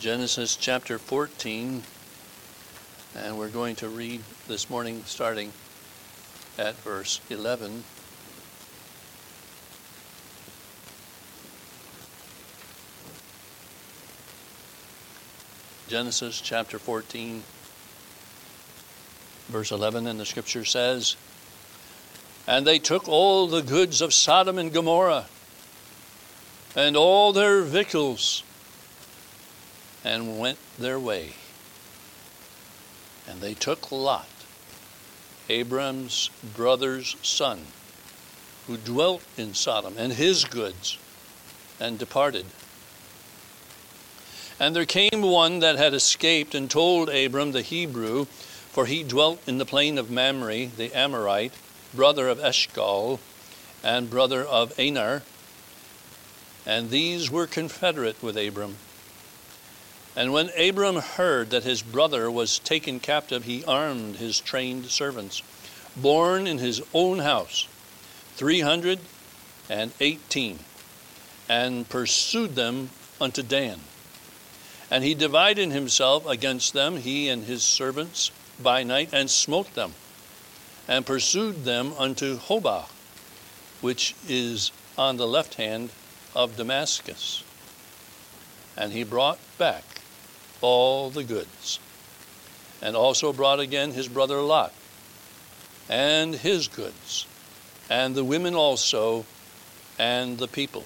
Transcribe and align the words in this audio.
Genesis 0.00 0.56
chapter 0.56 0.98
14, 0.98 1.82
and 3.16 3.38
we're 3.38 3.50
going 3.50 3.76
to 3.76 3.88
read 3.90 4.22
this 4.48 4.70
morning 4.70 5.02
starting 5.04 5.52
at 6.56 6.74
verse 6.76 7.20
11. 7.28 7.84
Genesis 15.86 16.40
chapter 16.40 16.78
14, 16.78 17.42
verse 19.48 19.70
11, 19.70 20.06
and 20.06 20.18
the 20.18 20.24
scripture 20.24 20.64
says, 20.64 21.16
And 22.46 22.66
they 22.66 22.78
took 22.78 23.06
all 23.06 23.46
the 23.46 23.60
goods 23.60 24.00
of 24.00 24.14
Sodom 24.14 24.56
and 24.56 24.72
Gomorrah, 24.72 25.26
and 26.74 26.96
all 26.96 27.34
their 27.34 27.60
victuals, 27.60 28.44
and 30.04 30.38
went 30.38 30.58
their 30.78 30.98
way. 30.98 31.34
And 33.28 33.40
they 33.40 33.54
took 33.54 33.92
Lot, 33.92 34.28
Abram's 35.48 36.30
brother's 36.54 37.16
son, 37.22 37.60
who 38.66 38.76
dwelt 38.76 39.22
in 39.36 39.54
Sodom, 39.54 39.94
and 39.96 40.12
his 40.12 40.44
goods, 40.44 40.98
and 41.78 41.98
departed. 41.98 42.46
And 44.58 44.76
there 44.76 44.84
came 44.84 45.22
one 45.22 45.60
that 45.60 45.76
had 45.76 45.94
escaped 45.94 46.54
and 46.54 46.70
told 46.70 47.08
Abram 47.08 47.52
the 47.52 47.62
Hebrew, 47.62 48.26
for 48.70 48.86
he 48.86 49.02
dwelt 49.02 49.40
in 49.46 49.58
the 49.58 49.64
plain 49.64 49.96
of 49.96 50.10
Mamre, 50.10 50.66
the 50.66 50.92
Amorite, 50.94 51.54
brother 51.94 52.28
of 52.28 52.38
Eshcol, 52.38 53.20
and 53.82 54.10
brother 54.10 54.44
of 54.44 54.78
Aner. 54.78 55.22
And 56.66 56.90
these 56.90 57.30
were 57.30 57.46
confederate 57.46 58.22
with 58.22 58.36
Abram. 58.36 58.76
And 60.16 60.32
when 60.32 60.50
Abram 60.58 60.96
heard 60.96 61.50
that 61.50 61.62
his 61.62 61.82
brother 61.82 62.28
was 62.30 62.58
taken 62.58 62.98
captive, 62.98 63.44
he 63.44 63.62
armed 63.64 64.16
his 64.16 64.40
trained 64.40 64.86
servants, 64.86 65.40
born 65.96 66.48
in 66.48 66.58
his 66.58 66.82
own 66.92 67.20
house, 67.20 67.68
318, 68.36 70.58
and 71.48 71.88
pursued 71.88 72.56
them 72.56 72.90
unto 73.20 73.42
Dan. 73.42 73.78
And 74.90 75.04
he 75.04 75.14
divided 75.14 75.70
himself 75.70 76.26
against 76.26 76.72
them, 76.72 76.96
he 76.96 77.28
and 77.28 77.44
his 77.44 77.62
servants, 77.62 78.32
by 78.60 78.82
night, 78.82 79.10
and 79.12 79.30
smote 79.30 79.74
them, 79.74 79.94
and 80.88 81.06
pursued 81.06 81.64
them 81.64 81.92
unto 81.96 82.38
Hobah, 82.38 82.86
which 83.80 84.16
is 84.28 84.72
on 84.98 85.18
the 85.18 85.28
left 85.28 85.54
hand 85.54 85.90
of 86.34 86.56
Damascus. 86.56 87.44
And 88.76 88.92
he 88.92 89.04
brought 89.04 89.38
back 89.56 89.84
all 90.60 91.10
the 91.10 91.24
goods, 91.24 91.78
and 92.82 92.96
also 92.96 93.32
brought 93.32 93.60
again 93.60 93.92
his 93.92 94.08
brother 94.08 94.40
Lot, 94.40 94.72
and 95.88 96.34
his 96.34 96.68
goods, 96.68 97.26
and 97.88 98.14
the 98.14 98.24
women 98.24 98.54
also, 98.54 99.24
and 99.98 100.38
the 100.38 100.48
people. 100.48 100.84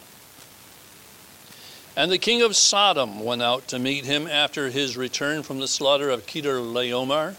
And 1.97 2.11
the 2.11 2.19
king 2.19 2.43
of 2.43 2.57
Sodom 2.57 3.21
went 3.21 3.43
out 3.43 3.69
to 3.69 3.79
meet 3.79 4.05
him 4.05 4.27
after 4.27 4.71
his 4.71 4.97
return 4.97 5.45
from 5.45 5.61
the 5.61 5.69
slaughter 5.69 6.11
of 6.11 6.27
Chedorlaomer, 6.27 7.37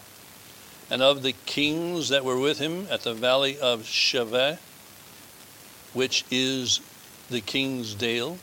and 0.90 1.02
of 1.02 1.24
the 1.24 1.34
kings 1.46 2.10
that 2.10 2.24
were 2.24 2.40
with 2.40 2.60
him 2.60 2.88
at 2.90 3.02
the 3.02 3.14
valley 3.14 3.58
of 3.58 3.82
Shaveh, 3.82 4.60
which 5.94 6.24
is 6.30 6.80
the 7.30 7.42
king's 7.42 7.96
dale. 7.96 8.38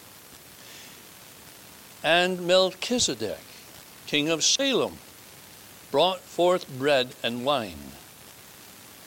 And 2.02 2.46
Melchizedek, 2.46 3.38
king 4.12 4.28
of 4.28 4.44
Salem, 4.44 4.98
brought 5.90 6.20
forth 6.20 6.68
bread 6.78 7.14
and 7.22 7.46
wine, 7.46 7.92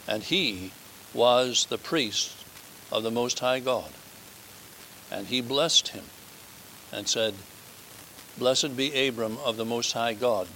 and 0.08 0.24
he 0.24 0.72
was 1.14 1.68
the 1.70 1.78
priest 1.78 2.44
of 2.92 3.04
the 3.04 3.12
Most 3.12 3.38
High 3.38 3.60
God. 3.60 3.92
And 5.12 5.28
he 5.28 5.42
blessed 5.42 5.90
him 5.90 6.06
and 6.92 7.08
said, 7.08 7.36
Blessed 8.36 8.76
be 8.76 9.08
Abram 9.08 9.38
of 9.46 9.58
the 9.58 9.64
Most 9.64 9.92
High 9.92 10.16
God, 10.16 10.48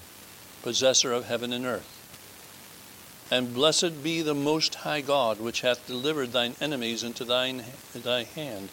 possessor 0.64 1.14
of 1.14 1.26
heaven 1.26 1.54
and 1.54 1.68
earth. 1.68 3.28
And 3.30 3.54
blessed 3.54 4.02
be 4.02 4.24
the 4.24 4.34
Most 4.34 4.74
High 4.74 5.02
God, 5.02 5.40
which 5.40 5.62
hath 5.62 5.86
delivered 5.86 6.32
thine 6.32 6.56
enemies 6.60 7.04
into 7.04 7.24
thine, 7.24 7.66
thy 7.94 8.24
hand. 8.24 8.70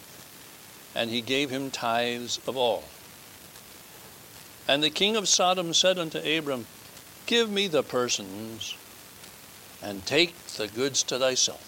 And 0.95 1.11
he 1.11 1.21
gave 1.21 1.51
him 1.51 1.69
tithes 1.69 2.39
of 2.47 2.57
all. 2.57 2.83
And 4.67 4.83
the 4.83 4.89
king 4.89 5.15
of 5.15 5.29
Sodom 5.29 5.73
said 5.73 5.97
unto 5.97 6.19
Abram, 6.19 6.65
Give 7.25 7.49
me 7.49 7.67
the 7.67 7.83
persons, 7.83 8.75
and 9.81 10.05
take 10.05 10.35
the 10.47 10.67
goods 10.67 11.03
to 11.03 11.19
thyself. 11.19 11.63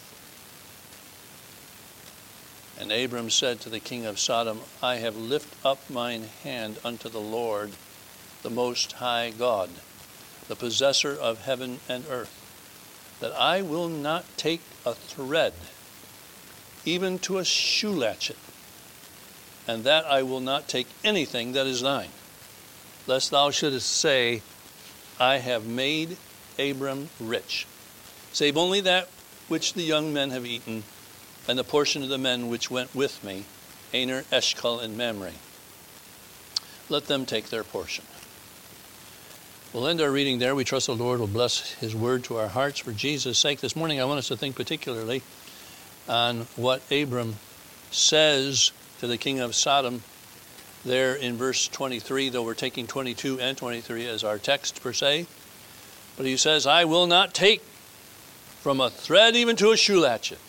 And 2.79 2.91
Abram 2.91 3.29
said 3.29 3.59
to 3.61 3.69
the 3.69 3.79
king 3.79 4.05
of 4.05 4.19
Sodom, 4.19 4.61
I 4.81 4.95
have 4.97 5.15
lifted 5.15 5.57
up 5.65 5.89
mine 5.89 6.29
hand 6.43 6.79
unto 6.83 7.09
the 7.09 7.19
Lord, 7.19 7.71
the 8.41 8.49
Most 8.49 8.93
High 8.93 9.31
God, 9.31 9.69
the 10.47 10.55
possessor 10.55 11.13
of 11.13 11.43
heaven 11.43 11.81
and 11.89 12.05
earth, 12.09 12.33
that 13.19 13.33
I 13.33 13.61
will 13.61 13.89
not 13.89 14.25
take 14.37 14.61
a 14.85 14.93
thread, 14.93 15.53
even 16.85 17.19
to 17.19 17.37
a 17.37 17.45
shoe 17.45 17.91
latchet, 17.91 18.37
and 19.67 19.83
that 19.83 20.05
I 20.05 20.23
will 20.23 20.39
not 20.39 20.69
take 20.69 20.87
anything 21.03 21.51
that 21.51 21.67
is 21.67 21.81
thine, 21.81 22.11
lest 23.09 23.31
thou 23.31 23.50
shouldest 23.50 23.90
say, 23.92 24.44
I 25.20 25.38
have 25.38 25.66
made 25.66 26.16
Abram 26.59 27.09
rich, 27.20 27.66
save 28.31 28.56
only 28.56 28.81
that 28.81 29.09
which 29.47 29.74
the 29.74 29.81
young 29.81 30.14
men 30.14 30.30
have 30.30 30.46
eaten 30.46 30.84
and 31.47 31.58
the 31.58 31.64
portion 31.64 32.03
of 32.03 32.09
the 32.09 32.20
men 32.20 32.50
which 32.50 32.70
went 32.70 32.94
with 32.94 33.24
me, 33.24 33.46
Aner, 33.94 34.25
Eshcol, 34.31 34.80
and 34.80 34.96
Mamre. 34.96 35.31
Let 36.88 37.08
them 37.08 37.25
take 37.25 37.50
their 37.50 37.64
portion. 37.64 38.06
We'll 39.74 39.88
end 39.88 40.02
our 40.02 40.12
reading 40.12 40.38
there. 40.38 40.53
We 40.53 40.64
trust 40.64 40.86
the 40.86 40.96
Lord 40.96 41.20
will 41.20 41.28
bless 41.28 41.74
His 41.74 41.96
word 41.96 42.24
to 42.26 42.38
our 42.38 42.47
hearts 42.47 42.80
for 42.80 42.91
Jesus' 42.91 43.40
sake. 43.40 43.59
This 43.59 43.76
morning, 43.76 44.00
I 44.00 44.06
want 44.06 44.20
us 44.20 44.28
to 44.28 44.38
think 44.38 44.56
particularly 44.56 45.24
on 46.08 46.41
what 46.56 46.84
Abram 46.91 47.38
says 47.90 48.72
to 49.00 49.08
the 49.08 49.18
king 49.18 49.40
of 49.40 49.56
Sodom 49.56 50.03
there 50.85 51.16
in 51.16 51.35
verse 51.35 51.67
23, 51.67 52.29
though 52.29 52.44
we're 52.44 52.53
taking 52.53 52.88
22 52.88 53.40
and 53.40 53.57
23 53.57 54.07
as 54.07 54.23
our 54.23 54.38
text 54.38 54.81
per 54.81 54.94
se. 54.94 55.28
But 56.17 56.25
he 56.25 56.38
says, 56.38 56.66
I 56.66 56.85
will 56.85 57.07
not 57.07 57.34
take 57.34 57.62
from 57.62 58.81
a 58.81 58.90
thread 58.90 59.35
even 59.35 59.56
to 59.57 59.72
a 59.72 59.78
shoe 59.78 60.00
latchet. 60.00 60.40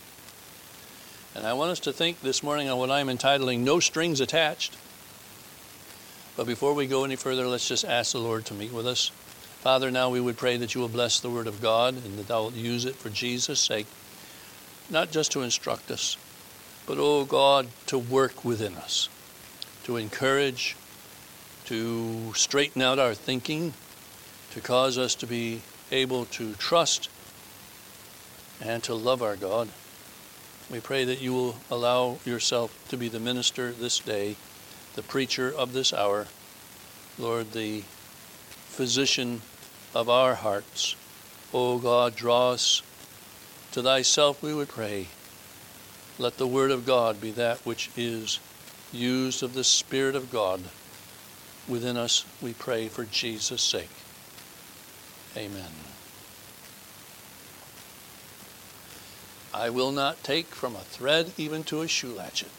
And 1.35 1.47
I 1.47 1.53
want 1.53 1.71
us 1.71 1.81
to 1.81 1.93
think 1.93 2.21
this 2.23 2.43
morning 2.43 2.69
on 2.69 2.79
what 2.79 2.91
I'm 2.91 3.09
entitling 3.09 3.63
No 3.63 3.79
Strings 3.79 4.21
Attached. 4.21 4.77
But 6.37 6.47
before 6.47 6.75
we 6.75 6.87
go 6.87 7.05
any 7.05 7.17
further, 7.17 7.47
let's 7.47 7.69
just 7.69 7.85
ask 7.85 8.13
the 8.13 8.19
Lord 8.19 8.47
to 8.47 8.55
meet 8.55 8.73
with 8.73 8.87
us. 8.87 9.13
Father, 9.61 9.91
now 9.91 10.09
we 10.09 10.21
would 10.21 10.39
pray 10.39 10.57
that 10.57 10.75
you 10.75 10.81
will 10.81 10.89
bless 10.89 11.21
the 11.21 11.31
Word 11.31 11.47
of 11.47 11.61
God 11.61 11.95
and 11.95 12.19
that 12.19 12.29
thou 12.29 12.45
will 12.45 12.53
use 12.53 12.85
it 12.85 12.97
for 12.97 13.11
Jesus' 13.11 13.61
sake, 13.61 13.87
not 14.89 15.11
just 15.11 15.33
to 15.33 15.43
instruct 15.43 15.91
us, 15.91 16.17
but, 16.87 16.97
oh 16.99 17.25
God, 17.25 17.69
to 17.87 17.99
work 17.99 18.45
within 18.45 18.75
us, 18.75 19.09
to 19.85 19.97
encourage, 19.97 20.77
to 21.67 22.33
straighten 22.35 22.83
out 22.83 22.99
our 22.99 23.15
thinking, 23.15 23.73
to 24.53 24.61
cause 24.61 24.99
us 24.99 25.15
to 25.17 25.27
be 25.27 25.63
able 25.91 26.25
to 26.27 26.55
trust 26.55 27.09
and 28.61 28.83
to 28.83 28.95
love 28.95 29.23
our 29.23 29.37
God. 29.37 29.69
We 30.71 30.81
pray 30.81 31.05
that 31.05 31.21
you 31.21 31.33
will 31.33 31.57
allow 31.71 32.19
yourself 32.25 32.77
to 32.89 32.97
be 32.97 33.09
the 33.09 33.21
minister 33.21 33.73
this 33.73 33.99
day, 33.99 34.37
the 34.95 35.03
preacher 35.03 35.53
of 35.53 35.73
this 35.73 35.93
hour, 35.93 36.29
Lord, 37.19 37.53
the 37.53 37.83
physician 38.69 39.43
of 39.95 40.09
our 40.09 40.35
hearts. 40.37 40.95
O 41.53 41.75
oh 41.75 41.79
God, 41.79 42.15
draw 42.15 42.51
us 42.51 42.83
to 43.73 43.83
thyself, 43.83 44.43
we 44.43 44.55
would 44.55 44.69
pray. 44.69 45.09
Let 46.19 46.37
the 46.37 46.47
word 46.47 46.71
of 46.71 46.87
God 46.87 47.21
be 47.21 47.31
that 47.33 47.59
which 47.67 47.91
is 47.97 48.39
used 48.93 49.43
of 49.43 49.55
the 49.55 49.65
Spirit 49.65 50.15
of 50.15 50.31
God 50.31 50.63
within 51.69 51.97
us, 51.97 52.25
we 52.43 52.53
pray 52.53 52.89
for 52.89 53.05
Jesus' 53.05 53.63
sake. 53.63 53.91
Amen. 55.37 55.71
I 59.53 59.71
will 59.71 59.93
not 59.93 60.23
take 60.23 60.47
from 60.47 60.75
a 60.75 60.81
thread 60.81 61.33
even 61.37 61.65
to 61.65 61.83
a 61.83 61.89
shoe 61.89 62.15
latchet. 62.15 62.51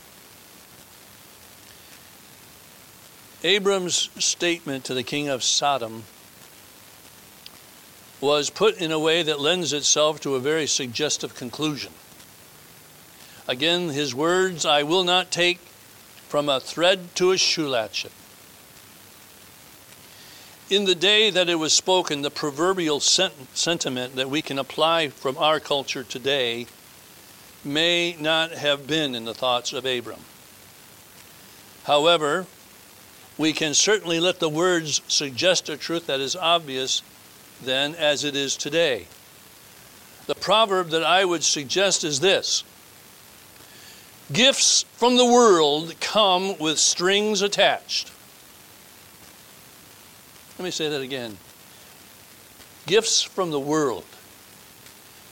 Abram's 3.44 4.10
statement 4.24 4.86
to 4.86 4.94
the 4.94 5.04
king 5.04 5.28
of 5.28 5.44
Sodom 5.44 6.04
was 8.20 8.52
put 8.52 8.78
in 8.80 8.92
a 8.92 9.00
way 9.00 9.24
that 9.24 9.40
lends 9.40 9.74
itself 9.74 10.20
to 10.22 10.36
a 10.36 10.40
very 10.40 10.68
suggestive 10.68 11.34
conclusion. 11.34 11.92
Again, 13.48 13.90
his 13.90 14.14
words, 14.14 14.66
I 14.66 14.84
will 14.84 15.04
not 15.04 15.32
take 15.32 15.60
from 16.32 16.48
a 16.48 16.62
thread 16.62 17.14
to 17.14 17.34
a 17.34 17.38
shoe 17.38 17.68
latchet. 17.68 18.12
In 20.70 20.86
the 20.86 20.96
day 20.96 21.30
that 21.30 21.50
it 21.50 21.56
was 21.56 21.74
spoken, 21.74 22.22
the 22.22 22.32
proverbial 22.32 23.02
sent- 23.02 23.34
sentiment 23.54 24.16
that 24.16 24.30
we 24.30 24.42
can 24.42 24.58
apply 24.58 25.10
from 25.10 25.38
our 25.38 25.60
culture 25.60 26.06
today 26.06 26.68
may 27.66 28.16
not 28.18 28.54
have 28.54 28.88
been 28.88 29.14
in 29.14 29.26
the 29.26 29.34
thoughts 29.34 29.74
of 29.74 29.86
Abram. 29.86 30.22
However, 31.84 32.46
we 33.38 33.52
can 33.52 33.74
certainly 33.74 34.22
let 34.22 34.40
the 34.40 34.48
words 34.48 35.02
suggest 35.10 35.68
a 35.68 35.76
truth 35.76 36.08
that 36.08 36.22
is 36.22 36.38
obvious 36.38 37.02
then 37.62 37.94
as 37.96 38.24
it 38.24 38.38
is 38.38 38.56
today. 38.56 39.08
The 40.28 40.36
proverb 40.36 40.92
that 40.92 41.04
I 41.04 41.26
would 41.26 41.44
suggest 41.44 42.06
is 42.06 42.22
this 42.22 42.64
Gifts 44.32 44.84
from 44.94 45.18
the 45.18 45.26
world 45.26 45.96
come 46.00 46.58
with 46.58 46.80
strings 46.80 47.42
attached. 47.42 48.12
Let 50.58 50.66
me 50.66 50.72
say 50.72 50.90
that 50.90 51.02
again. 51.02 51.38
Gifts 52.86 53.24
from 53.24 53.52
the 53.52 53.60
world 53.60 54.06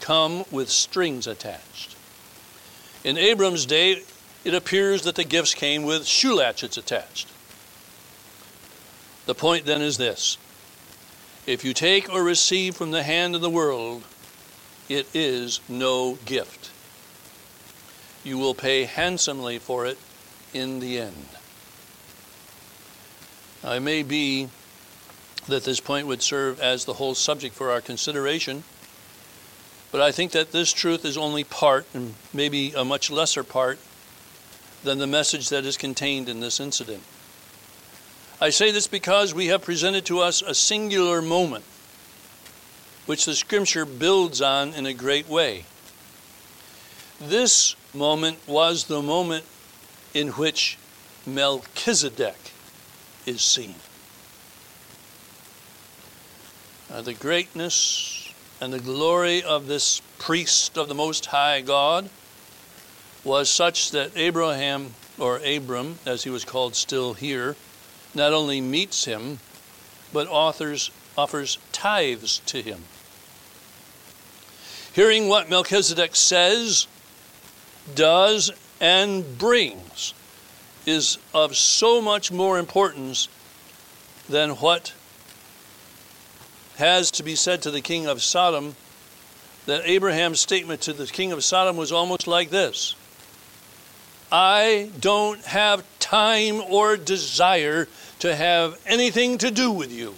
come 0.01 0.44
with 0.51 0.69
strings 0.69 1.28
attached. 1.28 1.96
In 3.04 3.18
Abram's 3.18 3.66
day, 3.66 4.04
it 4.44 4.54
appears 4.54 5.04
that 5.04 5.16
the 5.16 5.24
gifts 5.24 5.54
came 5.54 5.84
with 5.84 6.06
shoe 6.06 6.36
latchets 6.36 6.78
attached. 6.78 7.28
The 9.28 9.36
point 9.36 9.66
then 9.66 9.81
is 9.81 9.98
this 9.98 10.38
if 11.46 11.63
you 11.63 11.74
take 11.74 12.12
or 12.12 12.24
receive 12.24 12.75
from 12.75 12.92
the 12.92 13.04
hand 13.04 13.36
of 13.36 13.42
the 13.42 13.50
world, 13.50 14.04
it 14.90 15.07
is 15.13 15.62
no 15.69 16.18
gift. 16.25 16.72
You 18.24 18.38
will 18.38 18.54
pay 18.54 18.83
handsomely 18.83 19.60
for 19.60 19.86
it 19.86 19.98
in 20.54 20.80
the 20.80 21.00
end. 21.00 21.25
Now, 23.63 23.74
it 23.74 23.81
may 23.81 24.04
be 24.04 24.50
that 25.48 25.63
this 25.63 25.80
point 25.80 26.07
would 26.07 26.21
serve 26.21 26.60
as 26.60 26.86
the 26.86 26.94
whole 26.94 27.16
subject 27.16 27.56
for 27.56 27.71
our 27.71 27.81
consideration, 27.81 28.63
but 29.92 30.01
I 30.01 30.12
think 30.12 30.31
that 30.31 30.51
this 30.51 30.71
truth 30.71 31.04
is 31.04 31.18
only 31.18 31.44
part, 31.44 31.86
and 31.94 32.13
maybe 32.33 32.74
a 32.74 32.86
much 32.86 33.10
lesser 33.10 33.44
part, 33.44 33.80
than 34.83 35.00
the 35.00 35.07
message 35.07 35.50
that 35.50 35.65
is 35.65 35.77
contained 35.77 36.30
in 36.30 36.39
this 36.39 36.60
incident. 36.60 37.04
I 38.39 38.51
say 38.51 38.72
this 38.72 38.88
because 38.88 39.33
we 39.33 39.48
have 39.48 39.63
presented 39.63 40.06
to 40.06 40.19
us 40.19 40.42
a 40.42 40.54
singular 40.54 41.22
moment 41.22 41.65
which 43.06 43.25
the 43.25 43.33
scripture 43.33 43.86
builds 43.86 44.39
on 44.39 44.74
in 44.75 44.86
a 44.86 44.94
great 44.94 45.27
way. 45.27 45.65
This 47.21 47.75
moment 47.94 48.38
was 48.48 48.86
the 48.86 49.01
moment 49.01 49.44
in 50.13 50.30
which 50.30 50.77
Melchizedek 51.25 52.54
is 53.25 53.42
seen. 53.42 53.75
Uh, 56.89 57.01
the 57.01 57.13
greatness 57.13 58.33
and 58.62 58.71
the 58.71 58.80
glory 58.80 59.44
of 59.44 59.68
this 59.68 60.01
priest 60.18 60.77
of 60.77 60.88
the 60.88 60.95
Most 60.95 61.27
High 61.27 61.60
God 61.60 62.10
was 63.25 63.50
such 63.50 63.92
that 63.92 64.15
Abraham, 64.15 64.94
or 65.18 65.42
Abram, 65.45 66.00
as 66.06 66.24
he 66.24 66.30
was 66.30 66.45
called 66.45 66.74
still 66.74 67.15
here, 67.15 67.57
not 68.15 68.31
only 68.31 68.62
meets 68.62 69.04
him, 69.04 69.39
but 70.13 70.27
authors, 70.27 70.89
offers 71.18 71.57
tithes 71.74 72.42
to 72.45 72.62
him. 72.62 72.83
Hearing 74.94 75.27
what 75.27 75.50
Melchizedek 75.50 76.15
says, 76.15 76.88
does, 77.95 78.51
and 78.79 79.37
brings 79.37 80.13
is 80.85 81.17
of 81.33 81.55
so 81.55 82.01
much 82.01 82.31
more 82.31 82.57
importance 82.57 83.27
than 84.27 84.51
what 84.51 84.93
has 86.77 87.11
to 87.11 87.23
be 87.23 87.35
said 87.35 87.61
to 87.61 87.71
the 87.71 87.81
king 87.81 88.07
of 88.07 88.23
Sodom 88.23 88.75
that 89.65 89.81
Abraham's 89.85 90.39
statement 90.39 90.81
to 90.81 90.93
the 90.93 91.05
king 91.05 91.31
of 91.31 91.43
Sodom 91.43 91.77
was 91.77 91.91
almost 91.91 92.27
like 92.27 92.49
this 92.49 92.95
I 94.31 94.91
don't 94.99 95.43
have 95.45 95.83
time 95.99 96.61
or 96.61 96.97
desire 96.97 97.87
to 98.19 98.35
have 98.35 98.79
anything 98.85 99.37
to 99.39 99.51
do 99.51 99.71
with 99.71 99.91
you. 99.91 100.15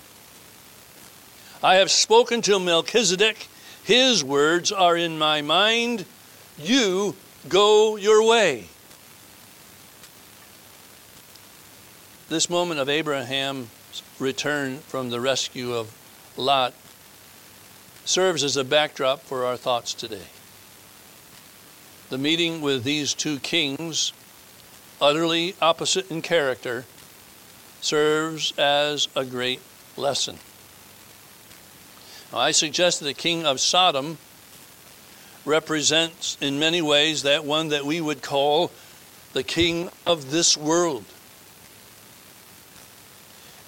I 1.64 1.76
have 1.76 1.92
spoken 1.92 2.42
to 2.44 2.60
Melchizedek. 2.60 3.48
His 3.84 4.24
words 4.24 4.72
are 4.72 4.98
in 4.98 5.18
my 5.18 5.42
mind. 5.42 6.06
You 6.58 7.16
go 7.50 7.96
your 7.96 8.26
way. 8.28 8.68
This 12.30 12.50
moment 12.50 12.80
of 12.80 12.88
Abraham's 12.88 13.70
return 14.20 14.78
from 14.78 15.10
the 15.10 15.20
rescue 15.20 15.74
of 15.74 15.94
Lot 16.38 16.74
serves 18.06 18.44
as 18.44 18.56
a 18.58 18.64
backdrop 18.64 19.22
for 19.22 19.46
our 19.46 19.58
thoughts 19.58 19.94
today. 19.94 20.28
The 22.10 22.18
meeting 22.18 22.62
with 22.62 22.84
these 22.84 23.14
two 23.14 23.40
kings, 23.40 24.14
utterly 25.02 25.56
opposite 25.62 26.10
in 26.10 26.22
character, 26.22 26.86
serves 27.82 28.54
as 28.58 29.08
a 29.16 29.26
great 29.26 29.60
lesson. 29.98 30.38
Now, 32.32 32.40
I 32.40 32.52
suggest 32.52 33.00
that 33.00 33.06
the 33.06 33.14
king 33.14 33.46
of 33.46 33.60
Sodom 33.60 34.18
represents 35.46 36.38
in 36.42 36.60
many 36.60 36.82
ways 36.82 37.24
that 37.24 37.46
one 37.46 37.70
that 37.70 37.86
we 37.86 38.00
would 38.00 38.22
call 38.22 38.72
the 39.34 39.44
king 39.44 39.90
of 40.06 40.32
this 40.32 40.58
world. 40.58 41.06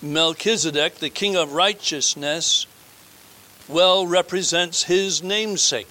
Melchizedek, 0.02 0.96
the 0.96 1.10
king 1.10 1.36
of 1.36 1.54
righteousness, 1.54 2.68
well 3.68 4.06
represents 4.06 4.84
his 4.84 5.24
namesake. 5.24 5.88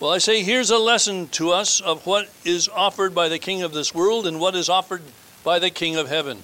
Well, 0.00 0.10
I 0.10 0.18
say 0.18 0.42
here's 0.42 0.70
a 0.70 0.78
lesson 0.78 1.28
to 1.28 1.50
us 1.50 1.80
of 1.80 2.06
what 2.06 2.30
is 2.44 2.68
offered 2.68 3.14
by 3.14 3.28
the 3.28 3.38
king 3.38 3.62
of 3.62 3.72
this 3.72 3.94
world 3.94 4.26
and 4.26 4.40
what 4.40 4.54
is 4.54 4.68
offered 4.68 5.02
by 5.44 5.58
the 5.58 5.70
King 5.70 5.96
of 5.96 6.08
heaven. 6.08 6.42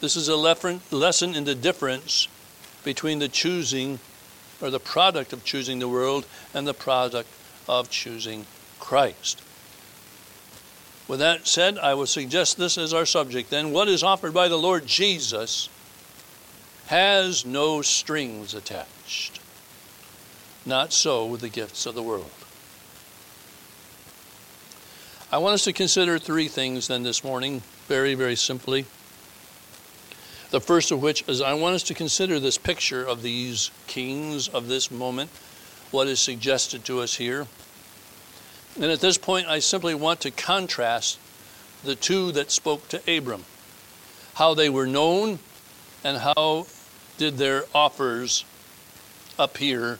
This 0.00 0.16
is 0.16 0.28
a 0.28 0.36
lesson 0.36 1.34
in 1.34 1.44
the 1.44 1.54
difference 1.54 2.28
between 2.82 3.20
the 3.20 3.28
choosing 3.28 4.00
or 4.62 4.70
the 4.70 4.80
product 4.80 5.32
of 5.32 5.44
choosing 5.44 5.78
the 5.78 5.88
world 5.88 6.24
and 6.54 6.66
the 6.66 6.74
product 6.74 7.28
of 7.68 7.90
choosing 7.90 8.46
Christ. 8.78 9.42
With 11.08 11.18
that 11.20 11.46
said, 11.46 11.78
I 11.78 11.94
would 11.94 12.08
suggest 12.08 12.56
this 12.56 12.78
as 12.78 12.94
our 12.94 13.04
subject 13.04 13.50
then. 13.50 13.72
What 13.72 13.88
is 13.88 14.02
offered 14.02 14.32
by 14.32 14.48
the 14.48 14.56
Lord 14.56 14.86
Jesus 14.86 15.68
has 16.86 17.44
no 17.44 17.82
strings 17.82 18.54
attached. 18.54 19.40
Not 20.64 20.92
so 20.92 21.26
with 21.26 21.40
the 21.40 21.48
gifts 21.48 21.86
of 21.86 21.94
the 21.94 22.02
world. 22.02 22.30
I 25.30 25.38
want 25.38 25.54
us 25.54 25.64
to 25.64 25.72
consider 25.72 26.18
three 26.18 26.48
things 26.48 26.88
then 26.88 27.02
this 27.02 27.24
morning, 27.24 27.62
very, 27.88 28.14
very 28.14 28.36
simply. 28.36 28.84
The 30.52 30.60
first 30.60 30.90
of 30.90 31.00
which 31.00 31.26
is 31.26 31.40
I 31.40 31.54
want 31.54 31.76
us 31.76 31.82
to 31.84 31.94
consider 31.94 32.38
this 32.38 32.58
picture 32.58 33.02
of 33.02 33.22
these 33.22 33.70
kings 33.86 34.48
of 34.48 34.68
this 34.68 34.90
moment, 34.90 35.30
what 35.90 36.08
is 36.08 36.20
suggested 36.20 36.84
to 36.84 37.00
us 37.00 37.14
here. 37.14 37.46
And 38.76 38.92
at 38.92 39.00
this 39.00 39.16
point, 39.16 39.48
I 39.48 39.60
simply 39.60 39.94
want 39.94 40.20
to 40.20 40.30
contrast 40.30 41.18
the 41.84 41.94
two 41.94 42.32
that 42.32 42.50
spoke 42.50 42.86
to 42.90 43.16
Abram, 43.16 43.46
how 44.34 44.52
they 44.52 44.68
were 44.68 44.86
known, 44.86 45.38
and 46.04 46.18
how 46.18 46.66
did 47.16 47.38
their 47.38 47.64
offers 47.74 48.44
appear 49.38 49.98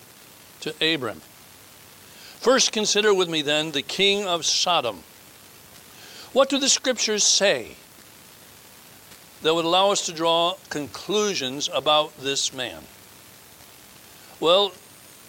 to 0.61 0.75
Abram. 0.83 1.23
First, 2.41 2.73
consider 2.73 3.15
with 3.15 3.31
me 3.31 3.41
then 3.41 3.71
the 3.71 3.81
king 3.81 4.27
of 4.27 4.45
Sodom. 4.45 5.03
What 6.35 6.51
do 6.51 6.59
the 6.59 6.69
scriptures 6.69 7.25
say 7.25 7.77
that 9.43 9.55
would 9.55 9.65
allow 9.65 9.91
us 9.91 10.07
to 10.07 10.13
draw 10.13 10.55
conclusions 10.71 11.69
about 11.73 12.17
this 12.19 12.53
man? 12.53 12.83
Well, 14.41 14.73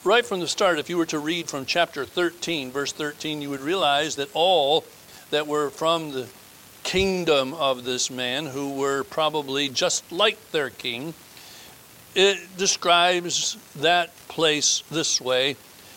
right 0.03 0.25
from 0.25 0.39
the 0.39 0.48
start, 0.48 0.79
if 0.79 0.89
you 0.89 0.98
were 0.98 1.05
to 1.08 1.20
read 1.20 1.50
from 1.50 1.65
chapter 1.65 2.05
13, 2.05 2.72
verse 2.72 2.91
13, 2.91 3.41
you 3.41 3.50
would 3.50 3.62
realize 3.62 4.15
that 4.15 4.29
all 4.34 4.86
that 5.29 5.48
were 5.48 5.70
from 5.70 6.12
the 6.12 6.27
kingdom 6.84 7.53
of 7.53 7.86
this 7.86 8.12
man, 8.12 8.46
who 8.46 8.74
were 8.74 9.03
probably 9.03 9.70
just 9.70 10.12
like 10.12 10.51
their 10.51 10.70
king, 10.70 11.13
it 12.15 12.58
describes 12.58 13.58
that 13.75 14.15
place 14.27 14.84
this 14.91 15.20
way. 15.20 15.55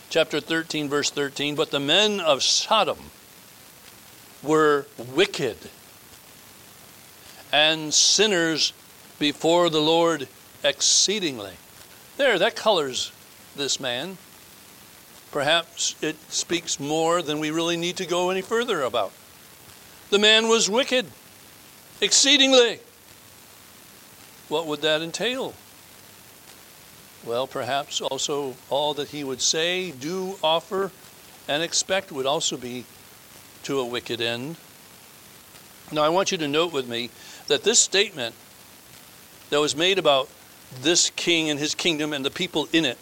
Chapter 0.08 0.40
13, 0.40 0.88
verse 0.88 1.10
13. 1.10 1.54
But 1.54 1.70
the 1.70 1.80
men 1.80 2.20
of 2.20 2.42
Sodom 2.42 2.98
were 4.42 4.86
wicked 4.96 5.58
and 7.56 7.94
sinners 7.94 8.74
before 9.18 9.70
the 9.70 9.80
Lord 9.80 10.28
exceedingly. 10.62 11.54
There, 12.18 12.38
that 12.38 12.54
colors 12.54 13.12
this 13.56 13.80
man. 13.80 14.18
Perhaps 15.32 15.94
it 16.02 16.16
speaks 16.30 16.78
more 16.78 17.22
than 17.22 17.40
we 17.40 17.50
really 17.50 17.78
need 17.78 17.96
to 17.96 18.04
go 18.04 18.28
any 18.28 18.42
further 18.42 18.82
about. 18.82 19.10
The 20.10 20.18
man 20.18 20.48
was 20.48 20.68
wicked, 20.68 21.06
exceedingly. 22.02 22.80
what 24.48 24.66
would 24.66 24.82
that 24.82 25.00
entail? 25.00 25.54
Well, 27.24 27.46
perhaps 27.46 28.02
also 28.02 28.54
all 28.68 28.92
that 28.92 29.08
he 29.08 29.24
would 29.24 29.40
say, 29.40 29.92
do, 29.92 30.36
offer, 30.42 30.90
and 31.48 31.62
expect 31.62 32.12
would 32.12 32.26
also 32.26 32.58
be 32.58 32.84
to 33.62 33.80
a 33.80 33.86
wicked 33.86 34.20
end. 34.20 34.56
Now, 35.92 36.02
I 36.02 36.08
want 36.08 36.32
you 36.32 36.38
to 36.38 36.48
note 36.48 36.72
with 36.72 36.88
me 36.88 37.10
that 37.48 37.62
this 37.62 37.78
statement 37.78 38.34
that 39.50 39.60
was 39.60 39.76
made 39.76 39.98
about 39.98 40.28
this 40.80 41.10
king 41.10 41.48
and 41.48 41.58
his 41.58 41.74
kingdom 41.74 42.12
and 42.12 42.24
the 42.24 42.30
people 42.30 42.68
in 42.72 42.84
it 42.84 42.98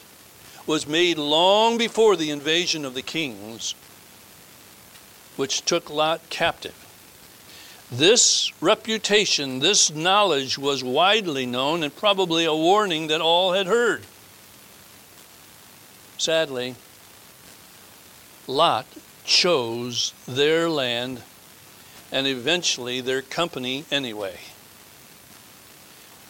was 0.67 0.87
made 0.87 1.19
long 1.19 1.77
before 1.79 2.17
the 2.17 2.31
invasion 2.31 2.85
of 2.85 2.95
the 2.95 3.03
kings, 3.03 3.75
which 5.37 5.63
took 5.65 5.91
Lot 5.91 6.21
captive. 6.31 6.75
This 7.91 8.51
reputation, 8.61 9.61
this 9.61 9.95
knowledge 9.95 10.59
was 10.59 10.83
widely 10.83 11.47
known 11.47 11.83
and 11.83 11.95
probably 11.95 12.45
a 12.45 12.55
warning 12.55 13.09
that 13.09 13.21
all 13.21 13.53
had 13.53 13.67
heard. 13.67 14.03
Sadly, 16.17 16.77
Lot 18.47 18.87
chose 19.25 20.13
their 20.27 20.69
land 20.69 21.23
and 22.15 22.29
eventually 22.29 23.01
their 23.01 23.21
company 23.21 23.85
anyway. 23.91 24.39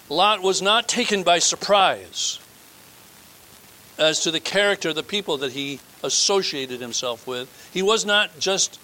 Lot 0.09 0.43
was 0.43 0.62
not 0.62 0.88
taken 0.88 1.23
by 1.23 1.38
surprise 1.38 2.41
as 3.99 4.21
to 4.21 4.31
the 4.31 4.41
character 4.41 4.88
of 4.88 4.95
the 4.95 5.03
people 5.03 5.37
that 5.37 5.53
he 5.53 5.81
associated 6.03 6.81
himself 6.81 7.26
with. 7.26 7.50
He 7.73 7.83
was 7.83 8.07
not 8.07 8.38
just 8.38 8.81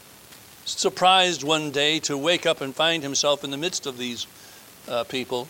surprised 0.67 1.43
one 1.43 1.71
day 1.71 2.01
to 2.01 2.19
wake 2.19 2.45
up 2.45 2.61
and 2.61 2.77
find 2.77 3.03
himself 3.03 3.45
in 3.45 3.51
the 3.51 3.57
midst 3.57 3.87
of 3.87 3.97
these 3.97 4.27
uh, 4.87 5.05
people. 5.05 5.49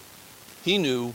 He 0.65 0.79
knew. 0.79 1.15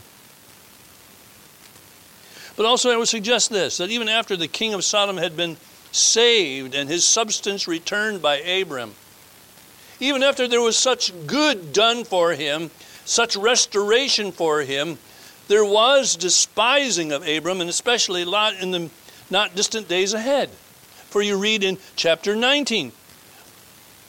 But 2.56 2.66
also, 2.66 2.90
I 2.90 2.98
would 2.98 3.08
suggest 3.08 3.48
this 3.48 3.78
that 3.78 3.90
even 3.90 4.08
after 4.08 4.36
the 4.36 4.48
king 4.48 4.74
of 4.74 4.84
Sodom 4.84 5.16
had 5.16 5.34
been 5.34 5.56
saved 5.92 6.74
and 6.74 6.90
his 6.90 7.04
substance 7.04 7.66
returned 7.66 8.20
by 8.20 8.36
Abram, 8.40 8.94
even 10.00 10.22
after 10.22 10.46
there 10.46 10.60
was 10.60 10.76
such 10.76 11.12
good 11.26 11.72
done 11.72 12.04
for 12.04 12.32
him, 12.32 12.70
such 13.04 13.36
restoration 13.36 14.32
for 14.32 14.60
him, 14.60 14.98
there 15.48 15.64
was 15.64 16.16
despising 16.16 17.12
of 17.12 17.26
Abram 17.26 17.60
and 17.60 17.70
especially 17.70 18.24
Lot 18.24 18.54
in 18.60 18.72
the 18.72 18.90
not 19.30 19.54
distant 19.54 19.88
days 19.88 20.12
ahead. 20.12 20.50
For 21.08 21.22
you 21.22 21.38
read 21.38 21.62
in 21.62 21.78
chapter 21.94 22.34
19, 22.34 22.92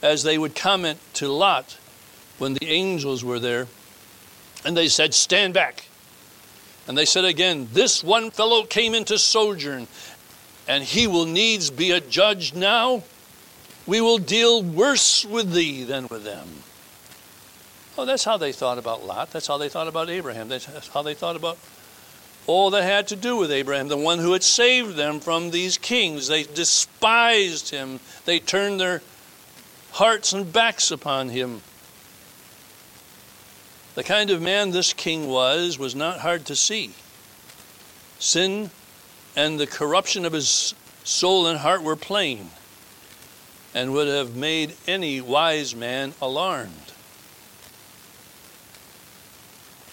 as 0.01 0.23
they 0.23 0.37
would 0.37 0.55
comment 0.55 0.99
to 1.13 1.27
Lot 1.27 1.77
when 2.37 2.53
the 2.53 2.67
angels 2.67 3.23
were 3.23 3.39
there, 3.39 3.67
and 4.65 4.75
they 4.75 4.87
said, 4.87 5.13
Stand 5.13 5.53
back. 5.53 5.87
And 6.87 6.97
they 6.97 7.05
said 7.05 7.25
again, 7.25 7.67
This 7.71 8.03
one 8.03 8.31
fellow 8.31 8.63
came 8.63 8.93
into 8.93 9.17
sojourn, 9.17 9.87
and 10.67 10.83
he 10.83 11.07
will 11.07 11.25
needs 11.25 11.69
be 11.69 11.91
a 11.91 11.99
judge 11.99 12.53
now. 12.53 13.03
We 13.87 14.01
will 14.01 14.17
deal 14.17 14.61
worse 14.61 15.23
with 15.23 15.53
thee 15.53 15.85
than 15.85 16.07
with 16.09 16.25
them. 16.25 16.47
Oh, 17.97 18.05
that's 18.05 18.25
how 18.25 18.37
they 18.37 18.51
thought 18.51 18.77
about 18.77 19.05
Lot. 19.05 19.31
That's 19.31 19.47
how 19.47 19.57
they 19.57 19.69
thought 19.69 19.87
about 19.87 20.09
Abraham. 20.09 20.49
That's 20.49 20.89
how 20.89 21.01
they 21.01 21.13
thought 21.13 21.37
about 21.37 21.57
all 22.45 22.69
that 22.71 22.83
had 22.83 23.07
to 23.07 23.15
do 23.15 23.37
with 23.37 23.51
Abraham, 23.51 23.87
the 23.87 23.97
one 23.97 24.19
who 24.19 24.33
had 24.33 24.43
saved 24.43 24.95
them 24.95 25.19
from 25.19 25.51
these 25.51 25.77
kings. 25.77 26.27
They 26.27 26.43
despised 26.43 27.71
him, 27.71 27.99
they 28.25 28.39
turned 28.39 28.79
their 28.79 29.01
hearts 29.91 30.31
and 30.31 30.51
backs 30.51 30.91
upon 30.91 31.29
him. 31.29 31.61
The 33.95 34.03
kind 34.03 34.29
of 34.29 34.41
man 34.41 34.71
this 34.71 34.93
king 34.93 35.27
was 35.27 35.79
was 35.79 35.95
not 35.95 36.19
hard 36.19 36.45
to 36.45 36.55
see. 36.55 36.91
Sin 38.19 38.69
and 39.35 39.59
the 39.59 39.67
corruption 39.67 40.23
of 40.23 40.33
his 40.33 40.73
soul 41.03 41.47
and 41.47 41.59
heart 41.59 41.83
were 41.83 41.95
plain 41.95 42.51
and 43.73 43.93
would 43.93 44.07
have 44.07 44.35
made 44.35 44.73
any 44.87 45.21
wise 45.21 45.75
man 45.75 46.13
alarmed. 46.21 46.93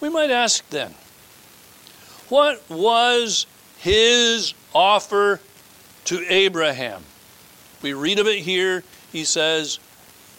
We 0.01 0.09
might 0.09 0.31
ask 0.31 0.67
then, 0.69 0.93
what 2.29 2.61
was 2.69 3.45
his 3.77 4.53
offer 4.73 5.39
to 6.05 6.25
Abraham? 6.31 7.03
We 7.81 7.93
read 7.93 8.19
of 8.19 8.27
it 8.27 8.39
here. 8.39 8.83
He 9.11 9.23
says, 9.23 9.79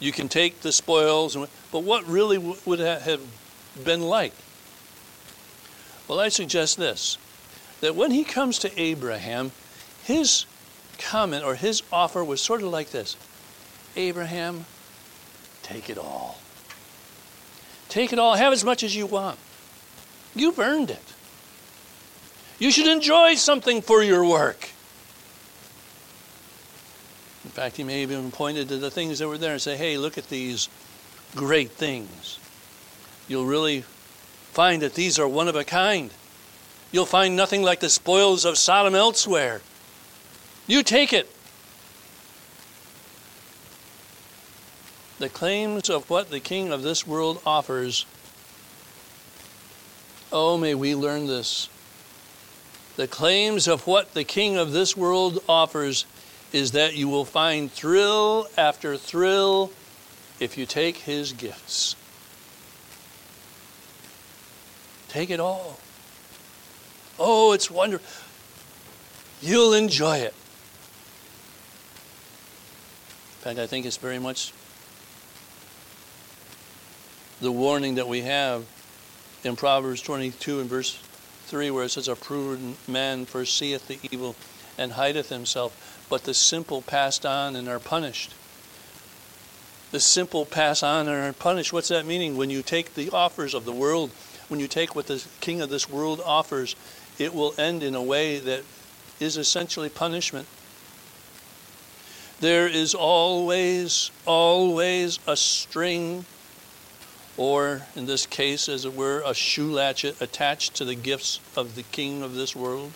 You 0.00 0.12
can 0.12 0.28
take 0.28 0.60
the 0.60 0.72
spoils, 0.72 1.36
but 1.70 1.84
what 1.84 2.06
really 2.06 2.38
would 2.38 2.80
have 2.80 3.22
been 3.84 4.02
like? 4.02 4.32
Well, 6.08 6.20
I 6.20 6.28
suggest 6.28 6.76
this 6.76 7.18
that 7.80 7.94
when 7.94 8.10
he 8.10 8.24
comes 8.24 8.58
to 8.60 8.80
Abraham, 8.80 9.52
his 10.04 10.46
comment 10.98 11.44
or 11.44 11.54
his 11.54 11.82
offer 11.92 12.24
was 12.24 12.40
sort 12.40 12.62
of 12.62 12.68
like 12.68 12.90
this 12.90 13.16
Abraham, 13.96 14.66
take 15.62 15.90
it 15.90 15.98
all. 15.98 16.38
Take 17.88 18.12
it 18.12 18.18
all. 18.18 18.34
Have 18.34 18.52
as 18.52 18.64
much 18.64 18.82
as 18.82 18.94
you 18.94 19.06
want. 19.06 19.38
You've 20.34 20.58
earned 20.58 20.90
it. 20.90 21.14
You 22.58 22.70
should 22.70 22.86
enjoy 22.86 23.34
something 23.34 23.82
for 23.82 24.02
your 24.02 24.24
work. 24.24 24.70
In 27.44 27.50
fact, 27.50 27.76
he 27.76 27.84
may 27.84 28.02
have 28.02 28.10
even 28.10 28.30
pointed 28.30 28.68
to 28.68 28.76
the 28.76 28.90
things 28.90 29.18
that 29.18 29.28
were 29.28 29.38
there 29.38 29.52
and 29.52 29.62
say, 29.62 29.76
hey, 29.76 29.96
look 29.98 30.18
at 30.18 30.28
these 30.28 30.68
great 31.34 31.70
things. 31.70 32.38
You'll 33.28 33.46
really 33.46 33.82
find 34.52 34.82
that 34.82 34.94
these 34.94 35.18
are 35.18 35.28
one 35.28 35.48
of 35.48 35.56
a 35.56 35.64
kind. 35.64 36.10
You'll 36.92 37.06
find 37.06 37.36
nothing 37.36 37.62
like 37.62 37.80
the 37.80 37.88
spoils 37.88 38.44
of 38.44 38.58
Sodom 38.58 38.94
elsewhere. 38.94 39.60
You 40.66 40.82
take 40.82 41.12
it. 41.12 41.30
The 45.18 45.28
claims 45.28 45.88
of 45.88 46.10
what 46.10 46.30
the 46.30 46.40
king 46.40 46.72
of 46.72 46.82
this 46.82 47.06
world 47.06 47.40
offers 47.46 48.04
Oh, 50.32 50.58
may 50.58 50.74
we 50.74 50.94
learn 50.94 51.26
this. 51.26 51.68
The 52.96 53.06
claims 53.06 53.68
of 53.68 53.86
what 53.86 54.12
the 54.14 54.24
king 54.24 54.56
of 54.56 54.72
this 54.72 54.96
world 54.96 55.38
offers 55.48 56.04
is 56.52 56.72
that 56.72 56.96
you 56.96 57.08
will 57.08 57.24
find 57.24 57.70
thrill 57.70 58.46
after 58.56 58.96
thrill 58.96 59.70
if 60.40 60.58
you 60.58 60.66
take 60.66 60.98
his 60.98 61.32
gifts. 61.32 61.94
Take 65.08 65.30
it 65.30 65.40
all. 65.40 65.78
Oh, 67.18 67.52
it's 67.52 67.70
wonderful. 67.70 68.24
You'll 69.40 69.74
enjoy 69.74 70.18
it. 70.18 70.34
In 73.38 73.42
fact, 73.42 73.58
I 73.58 73.66
think 73.66 73.86
it's 73.86 73.96
very 73.96 74.18
much 74.18 74.52
the 77.40 77.52
warning 77.52 77.96
that 77.96 78.08
we 78.08 78.22
have 78.22 78.64
in 79.44 79.56
Proverbs 79.56 80.00
22 80.02 80.60
and 80.60 80.70
verse 80.70 80.98
3, 81.46 81.70
where 81.70 81.84
it 81.84 81.90
says, 81.90 82.08
A 82.08 82.16
prudent 82.16 82.76
man 82.88 83.26
foreseeth 83.26 83.86
the 83.88 83.98
evil 84.10 84.34
and 84.78 84.92
hideth 84.92 85.28
himself, 85.28 86.06
but 86.08 86.24
the 86.24 86.34
simple 86.34 86.82
pass 86.82 87.24
on 87.24 87.56
and 87.56 87.68
are 87.68 87.78
punished. 87.78 88.34
The 89.92 90.00
simple 90.00 90.44
pass 90.44 90.82
on 90.82 91.08
and 91.08 91.16
are 91.16 91.32
punished. 91.32 91.72
What's 91.72 91.88
that 91.88 92.06
meaning? 92.06 92.36
When 92.36 92.50
you 92.50 92.62
take 92.62 92.94
the 92.94 93.10
offers 93.10 93.54
of 93.54 93.64
the 93.64 93.72
world, 93.72 94.10
when 94.48 94.60
you 94.60 94.68
take 94.68 94.94
what 94.94 95.06
the 95.06 95.24
king 95.40 95.60
of 95.60 95.70
this 95.70 95.88
world 95.88 96.20
offers, 96.24 96.74
it 97.18 97.34
will 97.34 97.54
end 97.58 97.82
in 97.82 97.94
a 97.94 98.02
way 98.02 98.38
that 98.38 98.62
is 99.20 99.36
essentially 99.36 99.88
punishment. 99.88 100.46
There 102.40 102.66
is 102.66 102.94
always, 102.94 104.10
always 104.26 105.18
a 105.26 105.36
string 105.36 106.26
or 107.36 107.82
in 107.94 108.06
this 108.06 108.26
case, 108.26 108.68
as 108.68 108.84
it 108.84 108.94
were, 108.94 109.22
a 109.26 109.34
shoe 109.34 109.72
latchet 109.72 110.20
attached 110.20 110.74
to 110.76 110.84
the 110.84 110.94
gifts 110.94 111.40
of 111.56 111.74
the 111.74 111.82
king 111.82 112.22
of 112.22 112.34
this 112.34 112.56
world. 112.56 112.92